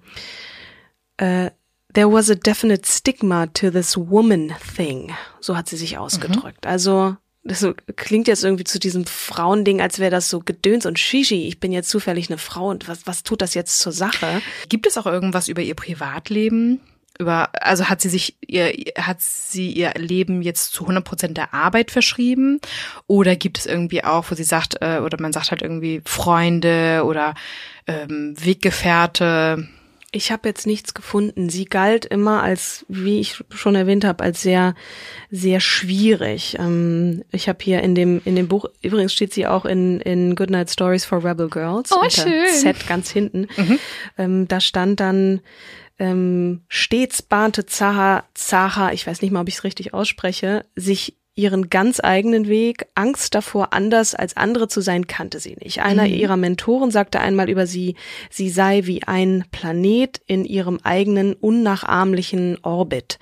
äh, 1.17 1.51
There 1.95 2.13
was 2.13 2.31
a 2.31 2.35
definite 2.35 2.87
stigma 2.87 3.47
to 3.47 3.71
this 3.71 3.97
woman 3.97 4.53
thing. 4.77 5.13
So 5.41 5.57
hat 5.57 5.69
sie 5.69 5.77
sich 5.77 5.97
ausgedrückt. 5.97 6.65
Mhm. 6.65 6.71
Also 6.71 7.17
das 7.45 7.67
klingt 7.97 8.27
jetzt 8.27 8.43
irgendwie 8.43 8.65
zu 8.65 8.79
diesem 8.79 9.05
Frauending, 9.05 9.83
als 9.83 9.99
wäre 9.99 10.11
das 10.11 10.31
so 10.31 10.41
Gedöns 10.41 10.87
und 10.87 10.99
Shishi. 10.99 11.47
Ich 11.47 11.61
bin 11.61 11.73
jetzt 11.73 11.91
zufällig 11.91 12.31
eine 12.31 12.39
Frau 12.39 12.71
und 12.71 12.89
was, 12.89 13.07
was 13.07 13.23
tut 13.23 13.43
das 13.43 13.53
jetzt 13.55 13.79
zur 13.81 13.93
Sache? 13.93 14.41
Gibt 14.71 14.87
es 14.87 14.97
auch 14.97 15.07
irgendwas 15.07 15.49
über 15.49 15.61
ihr 15.61 15.75
Privatleben? 15.75 16.81
Über, 17.19 17.51
also 17.53 17.89
hat 17.89 18.01
sie 18.01 18.09
sich 18.09 18.37
ihr, 18.41 18.73
hat 18.99 19.21
sie 19.21 19.71
ihr 19.71 19.93
Leben 19.95 20.41
jetzt 20.43 20.73
zu 20.73 20.85
100 20.85 21.05
Prozent 21.05 21.37
der 21.37 21.53
Arbeit 21.53 21.91
verschrieben? 21.91 22.61
Oder 23.07 23.37
gibt 23.37 23.59
es 23.59 23.67
irgendwie 23.67 24.03
auch, 24.03 24.31
wo 24.31 24.35
sie 24.35 24.43
sagt, 24.43 24.79
äh, 24.81 25.01
oder 25.01 25.21
man 25.21 25.33
sagt 25.35 25.51
halt 25.51 25.63
irgendwie 25.63 26.01
Freunde 26.07 27.05
oder 27.05 27.35
ähm, 27.87 28.35
Weggefährte? 28.43 29.69
Ich 30.15 30.31
habe 30.31 30.49
jetzt 30.49 30.65
nichts 30.65 30.95
gefunden. 30.95 31.49
Sie 31.49 31.65
galt 31.65 32.05
immer 32.05 32.41
als, 32.41 32.87
wie 32.89 33.19
ich 33.19 33.43
schon 33.51 33.75
erwähnt 33.75 34.05
habe, 34.05 34.23
als 34.23 34.43
sehr, 34.43 34.77
sehr 35.29 35.59
schwierig. 35.59 36.57
Ähm, 36.61 37.25
ich 37.33 37.49
habe 37.49 37.59
hier 37.61 37.83
in 37.83 37.97
dem 37.97 38.23
in 38.25 38.37
dem 38.37 38.47
Buch 38.47 38.67
übrigens 38.81 39.13
steht 39.13 39.35
sie 39.35 39.49
auch 39.49 39.65
in 39.65 39.99
in 40.01 40.37
Goodnight 40.37 40.71
Stories 40.71 41.05
for 41.05 41.25
Rebel 41.25 41.49
Girls. 41.49 41.91
Oh 41.91 42.09
schön. 42.09 42.47
Set 42.49 42.87
ganz 42.87 43.11
hinten. 43.11 43.49
Mhm. 43.57 43.79
Ähm, 44.17 44.47
da 44.47 44.61
stand 44.61 45.01
dann 45.01 45.41
ähm, 45.99 46.63
stets 46.69 47.23
bahnte 47.23 47.67
Zaha 47.67 48.23
Zaha, 48.35 48.93
ich 48.93 49.09
weiß 49.09 49.21
nicht 49.21 49.33
mal, 49.33 49.41
ob 49.41 49.49
ich 49.49 49.57
es 49.57 49.65
richtig 49.65 49.95
ausspreche, 49.95 50.65
sich 50.77 51.17
ihren 51.37 51.69
ganz 51.69 52.01
eigenen 52.03 52.47
Weg. 52.47 52.87
Angst 52.95 53.35
davor, 53.35 53.73
anders 53.73 54.15
als 54.15 54.37
andere 54.37 54.69
zu 54.69 54.81
sein, 54.81 55.09
kannte 55.09 55.41
sie 55.41 55.57
nicht. 55.61 55.83
Einer 55.83 56.05
mhm. 56.05 56.15
ihrer 56.15 56.37
Mentoren 56.37 56.93
sagte 56.93 57.19
einmal 57.19 57.51
über 57.51 57.67
sie, 57.67 57.97
sie 58.31 58.51
sei 58.51 58.83
wie 58.85 59.03
ein 59.03 59.45
Planet 59.51 60.21
in 60.27 60.45
ihrem 60.45 60.79
eigenen 60.85 61.35
unnachahmlichen 61.35 62.59
Orbit. 62.63 63.19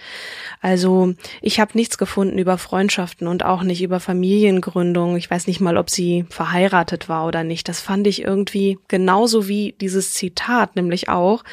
Also 0.61 1.15
ich 1.41 1.59
habe 1.59 1.73
nichts 1.75 1.97
gefunden 1.97 2.39
über 2.39 2.59
Freundschaften 2.59 3.27
und 3.27 3.45
auch 3.47 3.63
nicht 3.63 3.83
über 3.83 3.99
Familiengründung. 3.99 5.17
Ich 5.17 5.31
weiß 5.31 5.47
nicht 5.47 5.61
mal, 5.61 5.79
ob 5.79 5.89
sie 5.89 6.27
verheiratet 6.29 7.09
war 7.09 7.27
oder 7.27 7.45
nicht. 7.45 7.67
Das 7.69 7.81
fand 7.81 8.07
ich 8.07 8.23
irgendwie 8.23 8.79
genauso 8.89 9.49
wie 9.49 9.75
dieses 9.81 10.13
Zitat, 10.13 10.77
nämlich 10.77 11.09
auch 11.09 11.45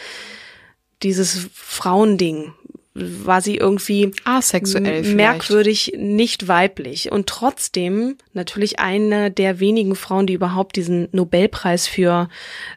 dieses 1.03 1.47
Frauending, 1.53 2.53
war 3.25 3.41
sie 3.41 3.55
irgendwie 3.55 4.11
asexuell 4.23 5.03
merkwürdig 5.15 5.93
nicht 5.97 6.47
weiblich 6.47 7.11
und 7.11 7.27
trotzdem 7.27 8.17
natürlich 8.33 8.79
eine 8.79 9.31
der 9.31 9.59
wenigen 9.59 9.95
Frauen, 9.95 10.27
die 10.27 10.33
überhaupt 10.33 10.75
diesen 10.75 11.09
Nobelpreis 11.11 11.87
für 11.87 12.29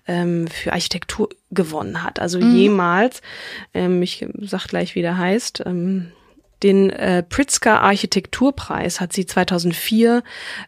ähm, 0.07 0.49
für 0.49 0.73
Architektur 0.73 1.29
gewonnen 1.51 2.03
hat. 2.03 2.19
Also 2.21 2.41
mhm. 2.41 2.57
jemals, 2.57 3.23
ähm, 3.75 4.03
ich 4.03 4.27
sag 4.41 4.67
gleich, 4.69 4.95
wie 4.95 5.03
der 5.03 5.19
heißt. 5.19 5.63
Ähm, 5.67 6.13
den 6.63 6.91
äh, 6.91 7.23
Pritzker 7.25 7.83
Architekturpreis 7.83 9.01
hat 9.01 9.13
sie 9.13 9.27
2004 9.27 10.23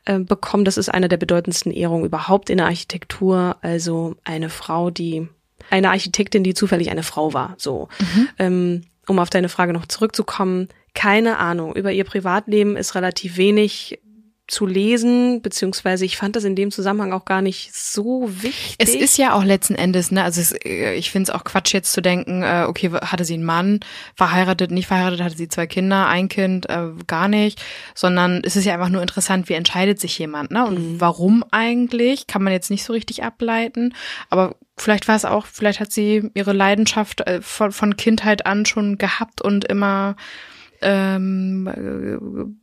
äh, 0.04 0.18
bekommen. 0.18 0.64
Das 0.64 0.76
ist 0.76 0.88
eine 0.88 1.08
der 1.08 1.18
bedeutendsten 1.18 1.72
Ehrungen 1.72 2.04
überhaupt 2.04 2.50
in 2.50 2.58
der 2.58 2.66
Architektur. 2.66 3.56
Also 3.62 4.16
eine 4.24 4.50
Frau, 4.50 4.90
die 4.90 5.28
eine 5.70 5.90
Architektin, 5.90 6.44
die 6.44 6.54
zufällig 6.54 6.90
eine 6.90 7.02
Frau 7.02 7.32
war. 7.32 7.54
So. 7.58 7.88
Mhm. 8.00 8.28
Ähm, 8.38 8.82
um 9.08 9.18
auf 9.18 9.30
deine 9.30 9.48
Frage 9.48 9.72
noch 9.72 9.86
zurückzukommen, 9.86 10.68
keine 10.94 11.38
Ahnung. 11.38 11.74
Über 11.74 11.92
ihr 11.92 12.04
Privatleben 12.04 12.76
ist 12.76 12.94
relativ 12.94 13.36
wenig 13.36 13.98
zu 14.46 14.66
lesen, 14.66 15.40
beziehungsweise 15.40 16.04
ich 16.04 16.18
fand 16.18 16.36
das 16.36 16.44
in 16.44 16.54
dem 16.54 16.70
Zusammenhang 16.70 17.14
auch 17.14 17.24
gar 17.24 17.40
nicht 17.40 17.74
so 17.74 18.28
wichtig. 18.28 18.76
Es 18.78 18.94
ist 18.94 19.16
ja 19.16 19.32
auch 19.32 19.42
letzten 19.42 19.74
Endes, 19.74 20.10
ne, 20.10 20.22
also 20.22 20.40
es, 20.40 20.52
äh, 20.52 20.94
ich 20.94 21.10
finde 21.10 21.30
es 21.30 21.34
auch 21.34 21.44
Quatsch 21.44 21.72
jetzt 21.72 21.92
zu 21.92 22.02
denken, 22.02 22.42
äh, 22.42 22.66
okay, 22.68 22.90
hatte 22.90 23.24
sie 23.24 23.34
einen 23.34 23.44
Mann, 23.44 23.80
verheiratet, 24.14 24.70
nicht 24.70 24.86
verheiratet, 24.86 25.22
hatte 25.22 25.36
sie 25.36 25.48
zwei 25.48 25.66
Kinder, 25.66 26.08
ein 26.08 26.28
Kind, 26.28 26.68
äh, 26.68 26.88
gar 27.06 27.28
nicht, 27.28 27.62
sondern 27.94 28.42
es 28.44 28.54
ist 28.54 28.66
ja 28.66 28.74
einfach 28.74 28.90
nur 28.90 29.00
interessant, 29.00 29.48
wie 29.48 29.54
entscheidet 29.54 29.98
sich 29.98 30.18
jemand, 30.18 30.50
ne, 30.50 30.66
und 30.66 30.78
mhm. 30.78 31.00
warum 31.00 31.42
eigentlich, 31.50 32.26
kann 32.26 32.42
man 32.42 32.52
jetzt 32.52 32.70
nicht 32.70 32.84
so 32.84 32.92
richtig 32.92 33.22
ableiten, 33.22 33.94
aber 34.28 34.56
vielleicht 34.76 35.08
war 35.08 35.16
es 35.16 35.24
auch, 35.24 35.46
vielleicht 35.46 35.80
hat 35.80 35.92
sie 35.92 36.30
ihre 36.34 36.52
Leidenschaft 36.52 37.20
äh, 37.26 37.40
von, 37.40 37.72
von 37.72 37.96
Kindheit 37.96 38.46
an 38.46 38.66
schon 38.66 38.98
gehabt 38.98 39.40
und 39.40 39.64
immer 39.64 40.16
ähm, 40.80 42.60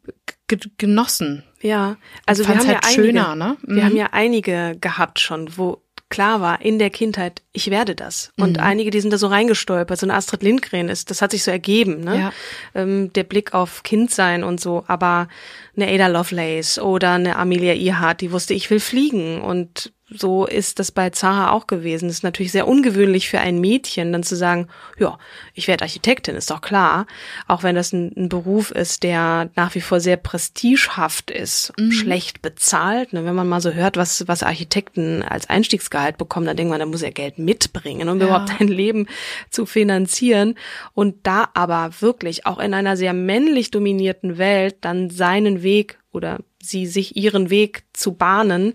genossen. 0.77 1.43
Ja, 1.61 1.97
also 2.25 2.47
wir 2.47 2.55
haben 2.55 2.67
halt 2.67 2.83
ja 2.83 2.91
schöner, 2.91 3.29
einige, 3.31 3.45
ne? 3.45 3.57
Mhm. 3.61 3.75
wir 3.75 3.85
haben 3.85 3.95
ja 3.95 4.09
einige 4.11 4.77
gehabt 4.79 5.19
schon, 5.19 5.57
wo 5.57 5.81
klar 6.09 6.41
war 6.41 6.61
in 6.61 6.77
der 6.77 6.89
Kindheit, 6.89 7.41
ich 7.53 7.71
werde 7.71 7.95
das. 7.95 8.31
Und 8.37 8.57
mhm. 8.57 8.63
einige, 8.63 8.91
die 8.91 8.99
sind 8.99 9.11
da 9.11 9.17
so 9.17 9.27
reingestolpert. 9.27 9.97
So 9.97 10.05
eine 10.05 10.13
Astrid 10.13 10.43
Lindgren 10.43 10.89
ist, 10.89 11.09
das 11.09 11.21
hat 11.21 11.31
sich 11.31 11.43
so 11.43 11.49
ergeben, 11.49 12.01
ne? 12.01 12.19
Ja. 12.19 12.33
Ähm, 12.75 13.11
der 13.13 13.23
Blick 13.23 13.53
auf 13.55 13.81
Kindsein 13.83 14.43
und 14.43 14.59
so. 14.59 14.83
Aber 14.87 15.29
eine 15.75 15.87
Ada 15.87 16.07
Lovelace 16.07 16.79
oder 16.79 17.13
eine 17.13 17.37
Amelia 17.37 17.73
Earhart, 17.73 18.21
die 18.21 18.31
wusste, 18.31 18.53
ich 18.53 18.69
will 18.69 18.81
fliegen 18.81 19.41
und 19.41 19.93
so 20.13 20.45
ist 20.45 20.79
das 20.79 20.91
bei 20.91 21.09
Zaha 21.09 21.51
auch 21.51 21.67
gewesen. 21.67 22.07
Das 22.07 22.17
ist 22.17 22.23
natürlich 22.23 22.51
sehr 22.51 22.67
ungewöhnlich 22.67 23.29
für 23.29 23.39
ein 23.39 23.59
Mädchen, 23.59 24.11
dann 24.11 24.23
zu 24.23 24.35
sagen, 24.35 24.67
ja, 24.99 25.17
ich 25.53 25.67
werde 25.67 25.83
Architektin, 25.83 26.35
ist 26.35 26.51
doch 26.51 26.61
klar. 26.61 27.07
Auch 27.47 27.63
wenn 27.63 27.75
das 27.75 27.93
ein, 27.93 28.11
ein 28.15 28.29
Beruf 28.29 28.71
ist, 28.71 29.03
der 29.03 29.49
nach 29.55 29.73
wie 29.73 29.81
vor 29.81 29.99
sehr 29.99 30.17
prestigehaft 30.17 31.31
ist, 31.31 31.71
mhm. 31.79 31.91
schlecht 31.91 32.41
bezahlt. 32.41 33.13
Ne, 33.13 33.23
wenn 33.23 33.35
man 33.35 33.47
mal 33.47 33.61
so 33.61 33.71
hört, 33.71 33.95
was, 33.95 34.27
was 34.27 34.43
Architekten 34.43 35.23
als 35.23 35.49
Einstiegsgehalt 35.49 36.17
bekommen, 36.17 36.45
dann 36.45 36.57
denkt 36.57 36.71
man, 36.71 36.79
da 36.79 36.85
muss 36.85 37.01
er 37.01 37.11
Geld 37.11 37.39
mitbringen, 37.39 38.09
um 38.09 38.19
ja. 38.19 38.25
überhaupt 38.25 38.51
ein 38.59 38.67
Leben 38.67 39.07
zu 39.49 39.65
finanzieren. 39.65 40.55
Und 40.93 41.15
da 41.23 41.49
aber 41.53 41.91
wirklich 42.01 42.45
auch 42.45 42.59
in 42.59 42.73
einer 42.73 42.97
sehr 42.97 43.13
männlich 43.13 43.71
dominierten 43.71 44.37
Welt 44.37 44.75
dann 44.81 45.09
seinen 45.09 45.63
Weg 45.63 45.99
oder 46.11 46.39
sie 46.61 46.85
sich 46.85 47.15
ihren 47.15 47.49
Weg 47.49 47.83
zu 47.93 48.13
bahnen, 48.13 48.73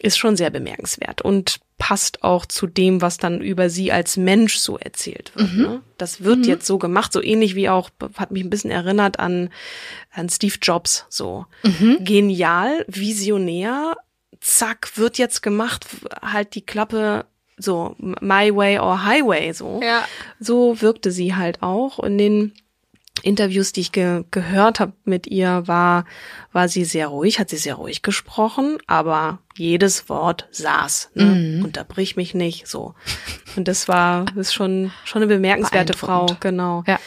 ist 0.00 0.16
schon 0.18 0.36
sehr 0.36 0.50
bemerkenswert 0.50 1.22
und 1.22 1.58
passt 1.76 2.22
auch 2.22 2.46
zu 2.46 2.66
dem, 2.66 3.02
was 3.02 3.18
dann 3.18 3.40
über 3.40 3.68
sie 3.68 3.90
als 3.92 4.16
Mensch 4.16 4.58
so 4.58 4.78
erzählt 4.78 5.32
wird. 5.34 5.52
Mhm. 5.52 5.62
Ne? 5.62 5.82
Das 5.96 6.22
wird 6.22 6.38
mhm. 6.38 6.44
jetzt 6.44 6.66
so 6.66 6.78
gemacht, 6.78 7.12
so 7.12 7.22
ähnlich 7.22 7.54
wie 7.54 7.68
auch, 7.68 7.90
hat 8.16 8.30
mich 8.30 8.44
ein 8.44 8.50
bisschen 8.50 8.70
erinnert 8.70 9.18
an, 9.18 9.50
an 10.12 10.28
Steve 10.28 10.56
Jobs, 10.62 11.06
so. 11.08 11.46
Mhm. 11.62 11.98
Genial, 12.00 12.84
visionär, 12.88 13.96
zack, 14.40 14.96
wird 14.96 15.18
jetzt 15.18 15.42
gemacht, 15.42 15.86
halt 16.22 16.54
die 16.54 16.64
Klappe 16.64 17.24
so 17.56 17.96
My 17.98 18.54
Way 18.54 18.78
or 18.78 19.04
Highway 19.04 19.52
so. 19.52 19.80
Ja. 19.82 20.04
So 20.38 20.80
wirkte 20.80 21.10
sie 21.10 21.34
halt 21.34 21.62
auch 21.62 21.98
in 21.98 22.18
den 22.18 22.52
Interviews, 23.22 23.72
die 23.72 23.80
ich 23.80 23.92
ge 23.92 24.24
gehört 24.30 24.80
habe 24.80 24.92
mit 25.04 25.26
ihr, 25.26 25.62
war, 25.66 26.04
war 26.52 26.68
sie 26.68 26.84
sehr 26.84 27.08
ruhig, 27.08 27.38
hat 27.38 27.50
sie 27.50 27.56
sehr 27.56 27.74
ruhig 27.74 28.02
gesprochen, 28.02 28.78
aber 28.86 29.38
jedes 29.56 30.08
Wort 30.08 30.48
saß. 30.50 31.10
Ne? 31.14 31.24
Mhm. 31.24 31.64
Unterbrich 31.64 32.16
mich 32.16 32.34
nicht, 32.34 32.66
so. 32.66 32.94
Und 33.56 33.68
das 33.68 33.88
war, 33.88 34.26
ist 34.36 34.54
schon, 34.54 34.92
schon 35.04 35.22
eine 35.22 35.32
bemerkenswerte 35.32 35.96
Frau, 35.96 36.26
genau. 36.40 36.84
Ja. 36.86 36.98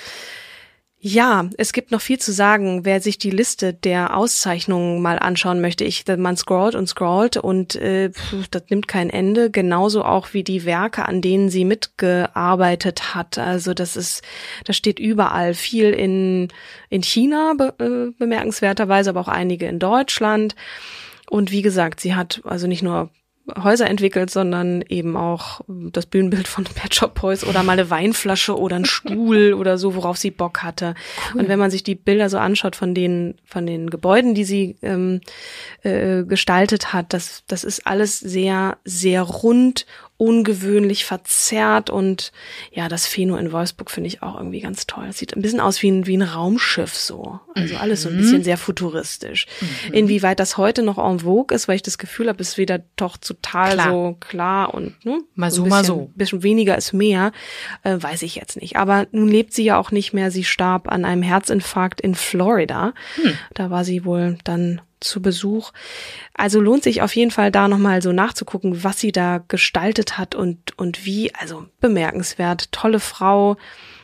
Ja, 1.04 1.50
es 1.58 1.74
gibt 1.74 1.90
noch 1.90 2.00
viel 2.00 2.20
zu 2.20 2.32
sagen. 2.32 2.86
Wer 2.86 3.02
sich 3.02 3.18
die 3.18 3.32
Liste 3.32 3.74
der 3.74 4.16
Auszeichnungen 4.16 5.02
mal 5.02 5.18
anschauen 5.18 5.60
möchte, 5.60 5.84
ich, 5.84 6.06
man 6.06 6.38
scrollt 6.38 6.76
und 6.76 6.86
scrollt 6.86 7.38
und 7.38 7.76
äh, 7.76 8.12
das 8.52 8.64
nimmt 8.70 8.88
kein 8.88 9.10
Ende. 9.10 9.50
Genauso 9.50 10.06
auch 10.06 10.34
wie 10.34 10.44
die 10.44 10.64
Werke, 10.64 11.08
an 11.08 11.24
denen 11.24 11.50
sie 11.50 11.66
mitgearbeitet 11.66 13.16
hat. 13.16 13.40
Also 13.40 13.74
das 13.74 13.96
ist, 13.96 14.22
das 14.64 14.78
steht 14.78 15.00
überall. 15.00 15.56
Viel 15.56 15.90
in 15.90 16.50
in 16.90 17.02
China 17.02 17.56
be, 17.58 17.74
äh, 17.80 18.14
bemerkenswerterweise, 18.20 19.10
aber 19.10 19.22
auch 19.22 19.28
einige 19.28 19.66
in 19.66 19.80
Deutschland. 19.80 20.56
Und 21.32 21.52
wie 21.52 21.64
gesagt, 21.64 22.00
sie 22.00 22.14
hat 22.14 22.42
also 22.44 22.68
nicht 22.68 22.84
nur 22.84 23.10
Häuser 23.58 23.90
entwickelt, 23.90 24.30
sondern 24.30 24.84
eben 24.88 25.18
auch 25.18 25.62
das 25.68 26.06
Bühnenbild 26.06 26.48
von 26.48 26.64
Pet 26.76 26.96
Shop 26.96 27.20
Boys 27.20 27.44
oder 27.44 27.64
mal 27.64 27.74
eine 27.74 27.90
Weinflasche 27.90 28.58
oder 28.58 28.76
ein 28.76 28.86
Stuhl 28.86 29.54
oder 29.58 29.78
so, 29.78 29.96
worauf 29.96 30.18
sie 30.18 30.32
Bock 30.32 30.64
hatte. 30.64 30.96
Cool. 31.34 31.42
Und 31.42 31.48
wenn 31.50 31.60
man 31.60 31.72
sich 31.72 31.84
die 31.84 31.96
Bilder 31.96 32.30
so 32.30 32.38
anschaut 32.38 32.76
von 32.76 32.94
den 32.94 33.36
von 33.46 33.66
den 33.66 33.90
Gebäuden, 33.90 34.36
die 34.36 34.44
sie 34.44 34.78
ähm, 34.82 35.22
äh, 35.84 36.24
gestaltet 36.24 36.94
hat, 36.94 37.14
das 37.14 37.44
das 37.48 37.64
ist 37.64 37.86
alles 37.88 38.20
sehr 38.20 38.78
sehr 38.86 39.22
rund 39.24 39.86
ungewöhnlich 40.22 41.04
verzerrt 41.04 41.90
und 41.90 42.32
ja, 42.72 42.88
das 42.88 43.08
Phäno 43.08 43.38
in 43.38 43.52
Wolfsburg 43.52 43.90
finde 43.90 44.08
ich 44.08 44.22
auch 44.22 44.38
irgendwie 44.38 44.60
ganz 44.60 44.86
toll. 44.86 45.08
Es 45.10 45.18
sieht 45.18 45.36
ein 45.36 45.42
bisschen 45.42 45.60
aus 45.60 45.82
wie 45.82 45.90
ein, 45.90 46.06
wie 46.06 46.16
ein 46.16 46.22
Raumschiff 46.22 46.96
so. 46.96 47.40
Also 47.56 47.76
alles 47.78 48.04
so 48.04 48.10
ein 48.10 48.18
bisschen 48.18 48.38
mhm. 48.38 48.44
sehr 48.44 48.58
futuristisch. 48.58 49.48
Mhm. 49.60 49.94
Inwieweit 49.94 50.40
das 50.40 50.58
heute 50.58 50.84
noch 50.84 51.00
en 51.00 51.22
vogue 51.22 51.56
ist, 51.56 51.68
weil 51.68 51.78
ich 51.78 51.82
das 51.82 51.98
Gefühl 51.98 52.30
habe, 52.30 52.40
ist 52.40 52.60
wieder 52.60 52.84
doch 52.98 53.18
total 53.18 53.74
klar. 53.74 53.90
so 53.90 54.18
klar 54.20 54.74
und 54.76 55.04
ne, 55.04 55.22
mal 55.34 55.50
so, 55.50 55.64
bisschen, 55.64 55.70
mal 55.70 55.84
so. 55.84 56.12
bisschen 56.14 56.44
weniger 56.44 56.78
ist 56.78 56.94
mehr, 56.94 57.32
äh, 57.82 57.98
weiß 58.00 58.22
ich 58.22 58.36
jetzt 58.36 58.62
nicht. 58.62 58.78
Aber 58.78 59.08
nun 59.12 59.28
lebt 59.28 59.54
sie 59.54 59.64
ja 59.64 59.80
auch 59.80 59.90
nicht 59.90 60.14
mehr. 60.14 60.30
Sie 60.30 60.44
starb 60.44 60.88
an 60.88 61.04
einem 61.04 61.24
Herzinfarkt 61.24 62.00
in 62.00 62.14
Florida. 62.14 62.94
Hm. 63.16 63.38
Da 63.56 63.72
war 63.72 63.84
sie 63.84 64.06
wohl 64.06 64.38
dann 64.44 64.82
zu 65.02 65.22
Besuch. 65.22 65.72
Also 66.34 66.62
lohnt 66.62 66.84
sich 66.84 67.02
auf 67.02 67.16
jeden 67.16 67.32
Fall 67.32 67.52
da 67.52 67.68
nochmal 67.68 68.02
so 68.02 68.12
nachzugucken, 68.12 68.84
was 68.84 69.00
sie 69.00 69.12
da 69.12 69.44
gestaltet 69.48 70.18
hat 70.18 70.36
und, 70.36 70.78
und 70.78 71.06
wie. 71.06 71.34
Also 71.36 71.66
bemerkenswert, 71.80 72.72
tolle 72.72 73.00
Frau 73.00 73.58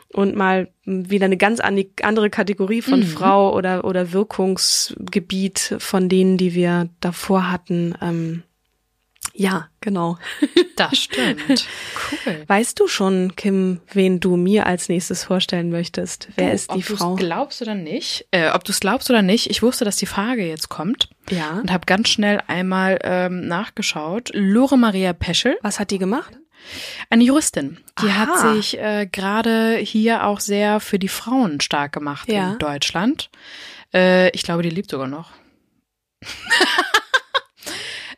und 0.10 0.36
mal 0.36 0.70
wieder 0.86 1.26
eine 1.26 1.38
ganz 1.38 1.60
andere 1.60 2.30
Kategorie 2.30 2.82
von 2.82 3.02
mhm. 3.02 3.08
Frau 3.08 3.54
oder, 3.56 3.86
oder 3.86 4.14
Wirkungsgebiet 4.14 5.76
von 5.80 6.10
denen, 6.10 6.38
die 6.38 6.54
wir 6.54 6.90
davor 7.00 7.52
hatten. 7.52 7.96
Ähm, 8.02 8.44
ja, 9.38 9.70
genau. 9.82 10.18
Das 10.76 10.96
stimmt. 10.96 11.66
Cool. 12.26 12.44
Weißt 12.46 12.80
du 12.80 12.88
schon, 12.88 13.36
Kim, 13.36 13.82
wen 13.92 14.20
du 14.20 14.38
mir 14.38 14.68
als 14.68 14.90
nächstes 14.90 15.24
vorstellen 15.24 15.72
möchtest? 15.72 16.28
Wer 16.36 16.50
du, 16.50 16.54
ist 16.54 16.72
die 16.72 16.78
ob 16.78 16.84
Frau? 16.84 17.14
Ob 17.14 17.20
du 17.20 17.26
glaubst 17.26 17.64
oder 17.64 17.74
nicht? 17.74 18.28
Äh, 18.30 18.52
ob 18.52 18.64
du 18.64 18.72
es 18.72 18.80
glaubst 18.80 19.10
oder 19.10 19.24
nicht? 19.24 19.50
Ich 19.50 19.64
wusste, 19.64 19.86
dass 19.86 19.96
die 19.96 20.06
Frage 20.06 20.48
jetzt 20.48 20.70
kommt. 20.70 21.10
Ja. 21.32 21.60
Und 21.60 21.72
habe 21.72 21.88
ganz 21.88 22.10
schnell 22.10 22.44
einmal 22.46 23.00
ähm, 23.02 23.48
nachgeschaut. 23.48 24.30
Lore 24.34 24.78
Maria 24.78 25.14
Peschel. 25.14 25.58
Was 25.64 25.80
hat 25.80 25.90
die 25.90 25.98
gemacht? 25.98 26.38
Eine 27.10 27.24
Juristin. 27.24 27.80
Die 28.02 28.10
Aha. 28.10 28.18
hat 28.18 28.56
sich 28.56 28.78
äh, 28.78 29.08
gerade 29.12 29.78
hier 29.78 30.26
auch 30.26 30.40
sehr 30.40 30.80
für 30.80 31.00
die 31.00 31.08
Frauen 31.08 31.60
stark 31.60 31.92
gemacht 31.92 32.30
ja. 32.30 32.52
in 32.52 32.60
Deutschland. 32.60 33.32
Äh, 33.94 34.30
ich 34.30 34.44
glaube, 34.44 34.64
die 34.64 34.70
lebt 34.70 34.92
sogar 34.92 35.08
noch. 35.08 35.32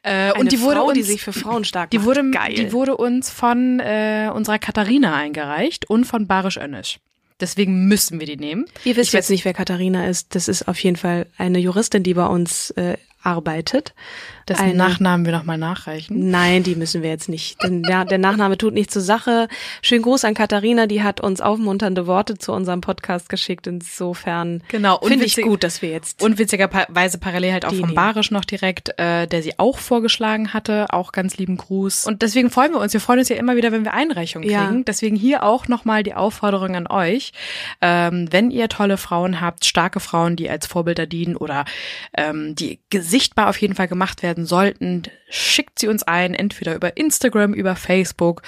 Äh, 0.03 0.31
und 0.37 0.51
die 0.51 0.61
wurde 0.61 0.77
Frau, 0.77 0.87
uns, 0.87 0.93
die 0.93 1.03
sich 1.03 1.21
für 1.21 1.33
Frauen 1.33 1.65
stark 1.65 1.91
die 1.91 2.03
wurde, 2.03 2.29
Geil. 2.31 2.53
Die 2.53 2.71
wurde 2.71 2.95
uns 2.95 3.29
von 3.29 3.79
äh, 3.79 4.31
unserer 4.33 4.59
Katharina 4.59 5.15
eingereicht 5.15 5.89
und 5.89 6.05
von 6.05 6.25
Barisch 6.25 6.57
Önnisch. 6.57 6.99
Deswegen 7.39 7.87
müssen 7.87 8.19
wir 8.19 8.27
die 8.27 8.37
nehmen. 8.37 8.65
Ihr 8.83 8.95
wisst 8.95 9.09
ich 9.09 9.13
jetzt 9.13 9.29
nicht, 9.29 9.45
wer 9.45 9.53
Katharina 9.53 10.07
ist. 10.07 10.35
Das 10.35 10.47
ist 10.47 10.67
auf 10.67 10.79
jeden 10.79 10.97
Fall 10.97 11.27
eine 11.37 11.59
Juristin, 11.59 12.03
die 12.03 12.13
bei 12.13 12.25
uns 12.25 12.71
äh, 12.71 12.97
arbeitet. 13.21 13.93
Dessen 14.47 14.61
eine, 14.61 14.73
Nachnamen 14.75 15.25
wir 15.25 15.33
nochmal 15.33 15.57
nachreichen. 15.57 16.31
Nein, 16.31 16.63
die 16.63 16.75
müssen 16.75 17.03
wir 17.03 17.09
jetzt 17.09 17.29
nicht. 17.29 17.61
Denn 17.61 17.83
der, 17.83 18.05
der 18.05 18.17
Nachname 18.17 18.57
tut 18.57 18.73
nicht 18.73 18.91
zur 18.91 19.01
Sache. 19.01 19.47
Schönen 19.81 20.01
Gruß 20.01 20.25
an 20.25 20.33
Katharina, 20.33 20.87
die 20.87 21.03
hat 21.03 21.21
uns 21.21 21.41
aufmunternde 21.41 22.07
Worte 22.07 22.37
zu 22.37 22.53
unserem 22.53 22.81
Podcast 22.81 23.29
geschickt. 23.29 23.67
Insofern 23.67 24.63
genau, 24.69 24.99
finde 25.03 25.25
ich 25.25 25.35
gut, 25.37 25.63
dass 25.63 25.81
wir 25.81 25.89
jetzt. 25.89 26.23
Und 26.23 26.39
witzigerweise 26.39 27.17
parallel 27.17 27.53
halt 27.53 27.65
auch 27.65 27.73
vom 27.73 27.93
Barisch 27.93 28.31
noch 28.31 28.45
direkt, 28.45 28.97
äh, 28.97 29.27
der 29.27 29.43
sie 29.43 29.59
auch 29.59 29.77
vorgeschlagen 29.77 30.53
hatte. 30.53 30.87
Auch 30.89 31.11
ganz 31.11 31.37
lieben 31.37 31.57
Gruß. 31.57 32.05
Und 32.05 32.21
deswegen 32.21 32.49
freuen 32.49 32.71
wir 32.71 32.79
uns. 32.79 32.93
Wir 32.93 33.01
freuen 33.01 33.19
uns 33.19 33.29
ja 33.29 33.35
immer 33.35 33.55
wieder, 33.55 33.71
wenn 33.71 33.83
wir 33.83 33.93
Einreichungen 33.93 34.47
kriegen. 34.47 34.77
Ja. 34.77 34.83
Deswegen 34.85 35.15
hier 35.15 35.43
auch 35.43 35.67
nochmal 35.67 36.03
die 36.03 36.15
Aufforderung 36.15 36.75
an 36.75 36.87
euch. 36.87 37.33
Ähm, 37.81 38.27
wenn 38.31 38.49
ihr 38.49 38.69
tolle 38.69 38.97
Frauen 38.97 39.41
habt, 39.41 39.65
starke 39.65 39.99
Frauen, 39.99 40.35
die 40.35 40.49
als 40.49 40.65
Vorbilder 40.65 41.05
dienen 41.05 41.35
oder 41.35 41.65
ähm, 42.15 42.55
die 42.55 42.79
sichtbar 43.09 43.49
auf 43.49 43.57
jeden 43.57 43.75
Fall 43.75 43.87
gemacht 43.87 44.23
werden 44.23 44.45
sollten, 44.45 45.03
schickt 45.29 45.79
sie 45.79 45.87
uns 45.87 46.03
ein, 46.03 46.33
entweder 46.33 46.75
über 46.75 46.97
Instagram, 46.97 47.53
über 47.53 47.75
Facebook 47.75 48.41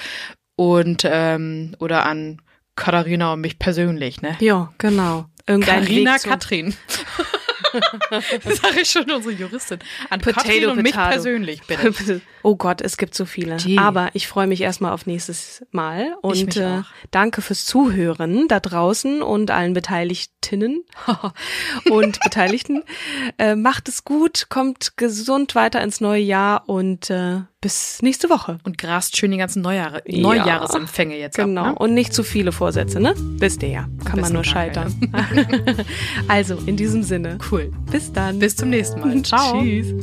und 0.56 1.04
ähm, 1.06 1.76
oder 1.80 2.06
an 2.06 2.42
Katharina 2.76 3.34
und 3.34 3.42
mich 3.42 3.60
persönlich, 3.60 4.22
ne? 4.22 4.38
Ja, 4.40 4.74
genau. 4.78 5.26
Irgendein 5.48 5.82
Katharina 5.82 6.18
Katrin. 6.18 6.76
das 8.10 8.58
sage 8.58 8.82
ich 8.82 8.90
schon 8.90 9.10
unsere 9.10 9.34
Juristin. 9.34 9.80
An 10.10 10.20
Potato, 10.20 10.48
Katrin 10.48 10.70
und 10.70 10.82
mich 10.82 10.94
persönlich, 10.94 11.62
bitte. 11.68 12.22
Oh 12.44 12.56
Gott, 12.56 12.82
es 12.82 12.98
gibt 12.98 13.14
so 13.14 13.26
viele. 13.26 13.58
Die. 13.58 13.78
Aber 13.78 14.10
ich 14.14 14.28
freue 14.28 14.48
mich 14.48 14.62
erstmal 14.62 14.94
auf 14.94 15.06
nächstes 15.06 15.64
Mal 15.70 16.16
und 16.22 16.58
äh, 16.58 16.82
danke 17.12 17.44
fürs 17.44 17.66
Zuhören 17.66 18.48
da 18.48 18.60
draußen 18.60 19.22
und 19.22 19.52
allen 19.52 19.74
Beteiligtinnen 19.74 20.84
und 21.92 22.20
Beteiligten. 22.22 22.84
Äh, 23.38 23.56
macht 23.56 23.88
es 23.90 24.06
gut, 24.06 24.48
kommt 24.50 24.98
gesund 24.98 25.54
weiter 25.54 25.82
ins 25.82 26.02
neue 26.02 26.22
Jahr 26.22 26.68
und 26.68 27.12
äh, 27.12 27.42
bis 27.62 28.02
nächste 28.02 28.30
Woche. 28.30 28.58
Und 28.64 28.78
grast 28.78 29.16
schön 29.16 29.32
die 29.32 29.38
ganzen 29.38 29.62
Neujahre, 29.62 30.02
ja, 30.08 30.22
Neujahresempfänge 30.22 31.18
jetzt 31.18 31.38
Genau. 31.38 31.62
Ab, 31.62 31.68
ne? 31.68 31.76
Und 31.76 31.94
nicht 31.94 32.14
zu 32.14 32.24
viele 32.24 32.52
Vorsätze, 32.52 33.00
ne? 33.00 33.14
Wisst 33.18 33.64
ihr 33.64 33.70
ja. 33.70 33.88
Kann 34.04 34.20
man 34.20 34.34
nur 34.34 34.44
scheitern. 34.44 34.94
also, 36.28 36.58
in 36.66 36.76
diesem 36.76 37.04
Sinne. 37.04 37.38
Cool. 37.52 37.72
Bis 37.92 38.12
dann. 38.12 38.40
Bis 38.40 38.56
zum 38.56 38.70
nächsten 38.70 39.00
Mal. 39.00 39.22
Ciao. 39.24 39.62
Tschüss. 39.62 39.94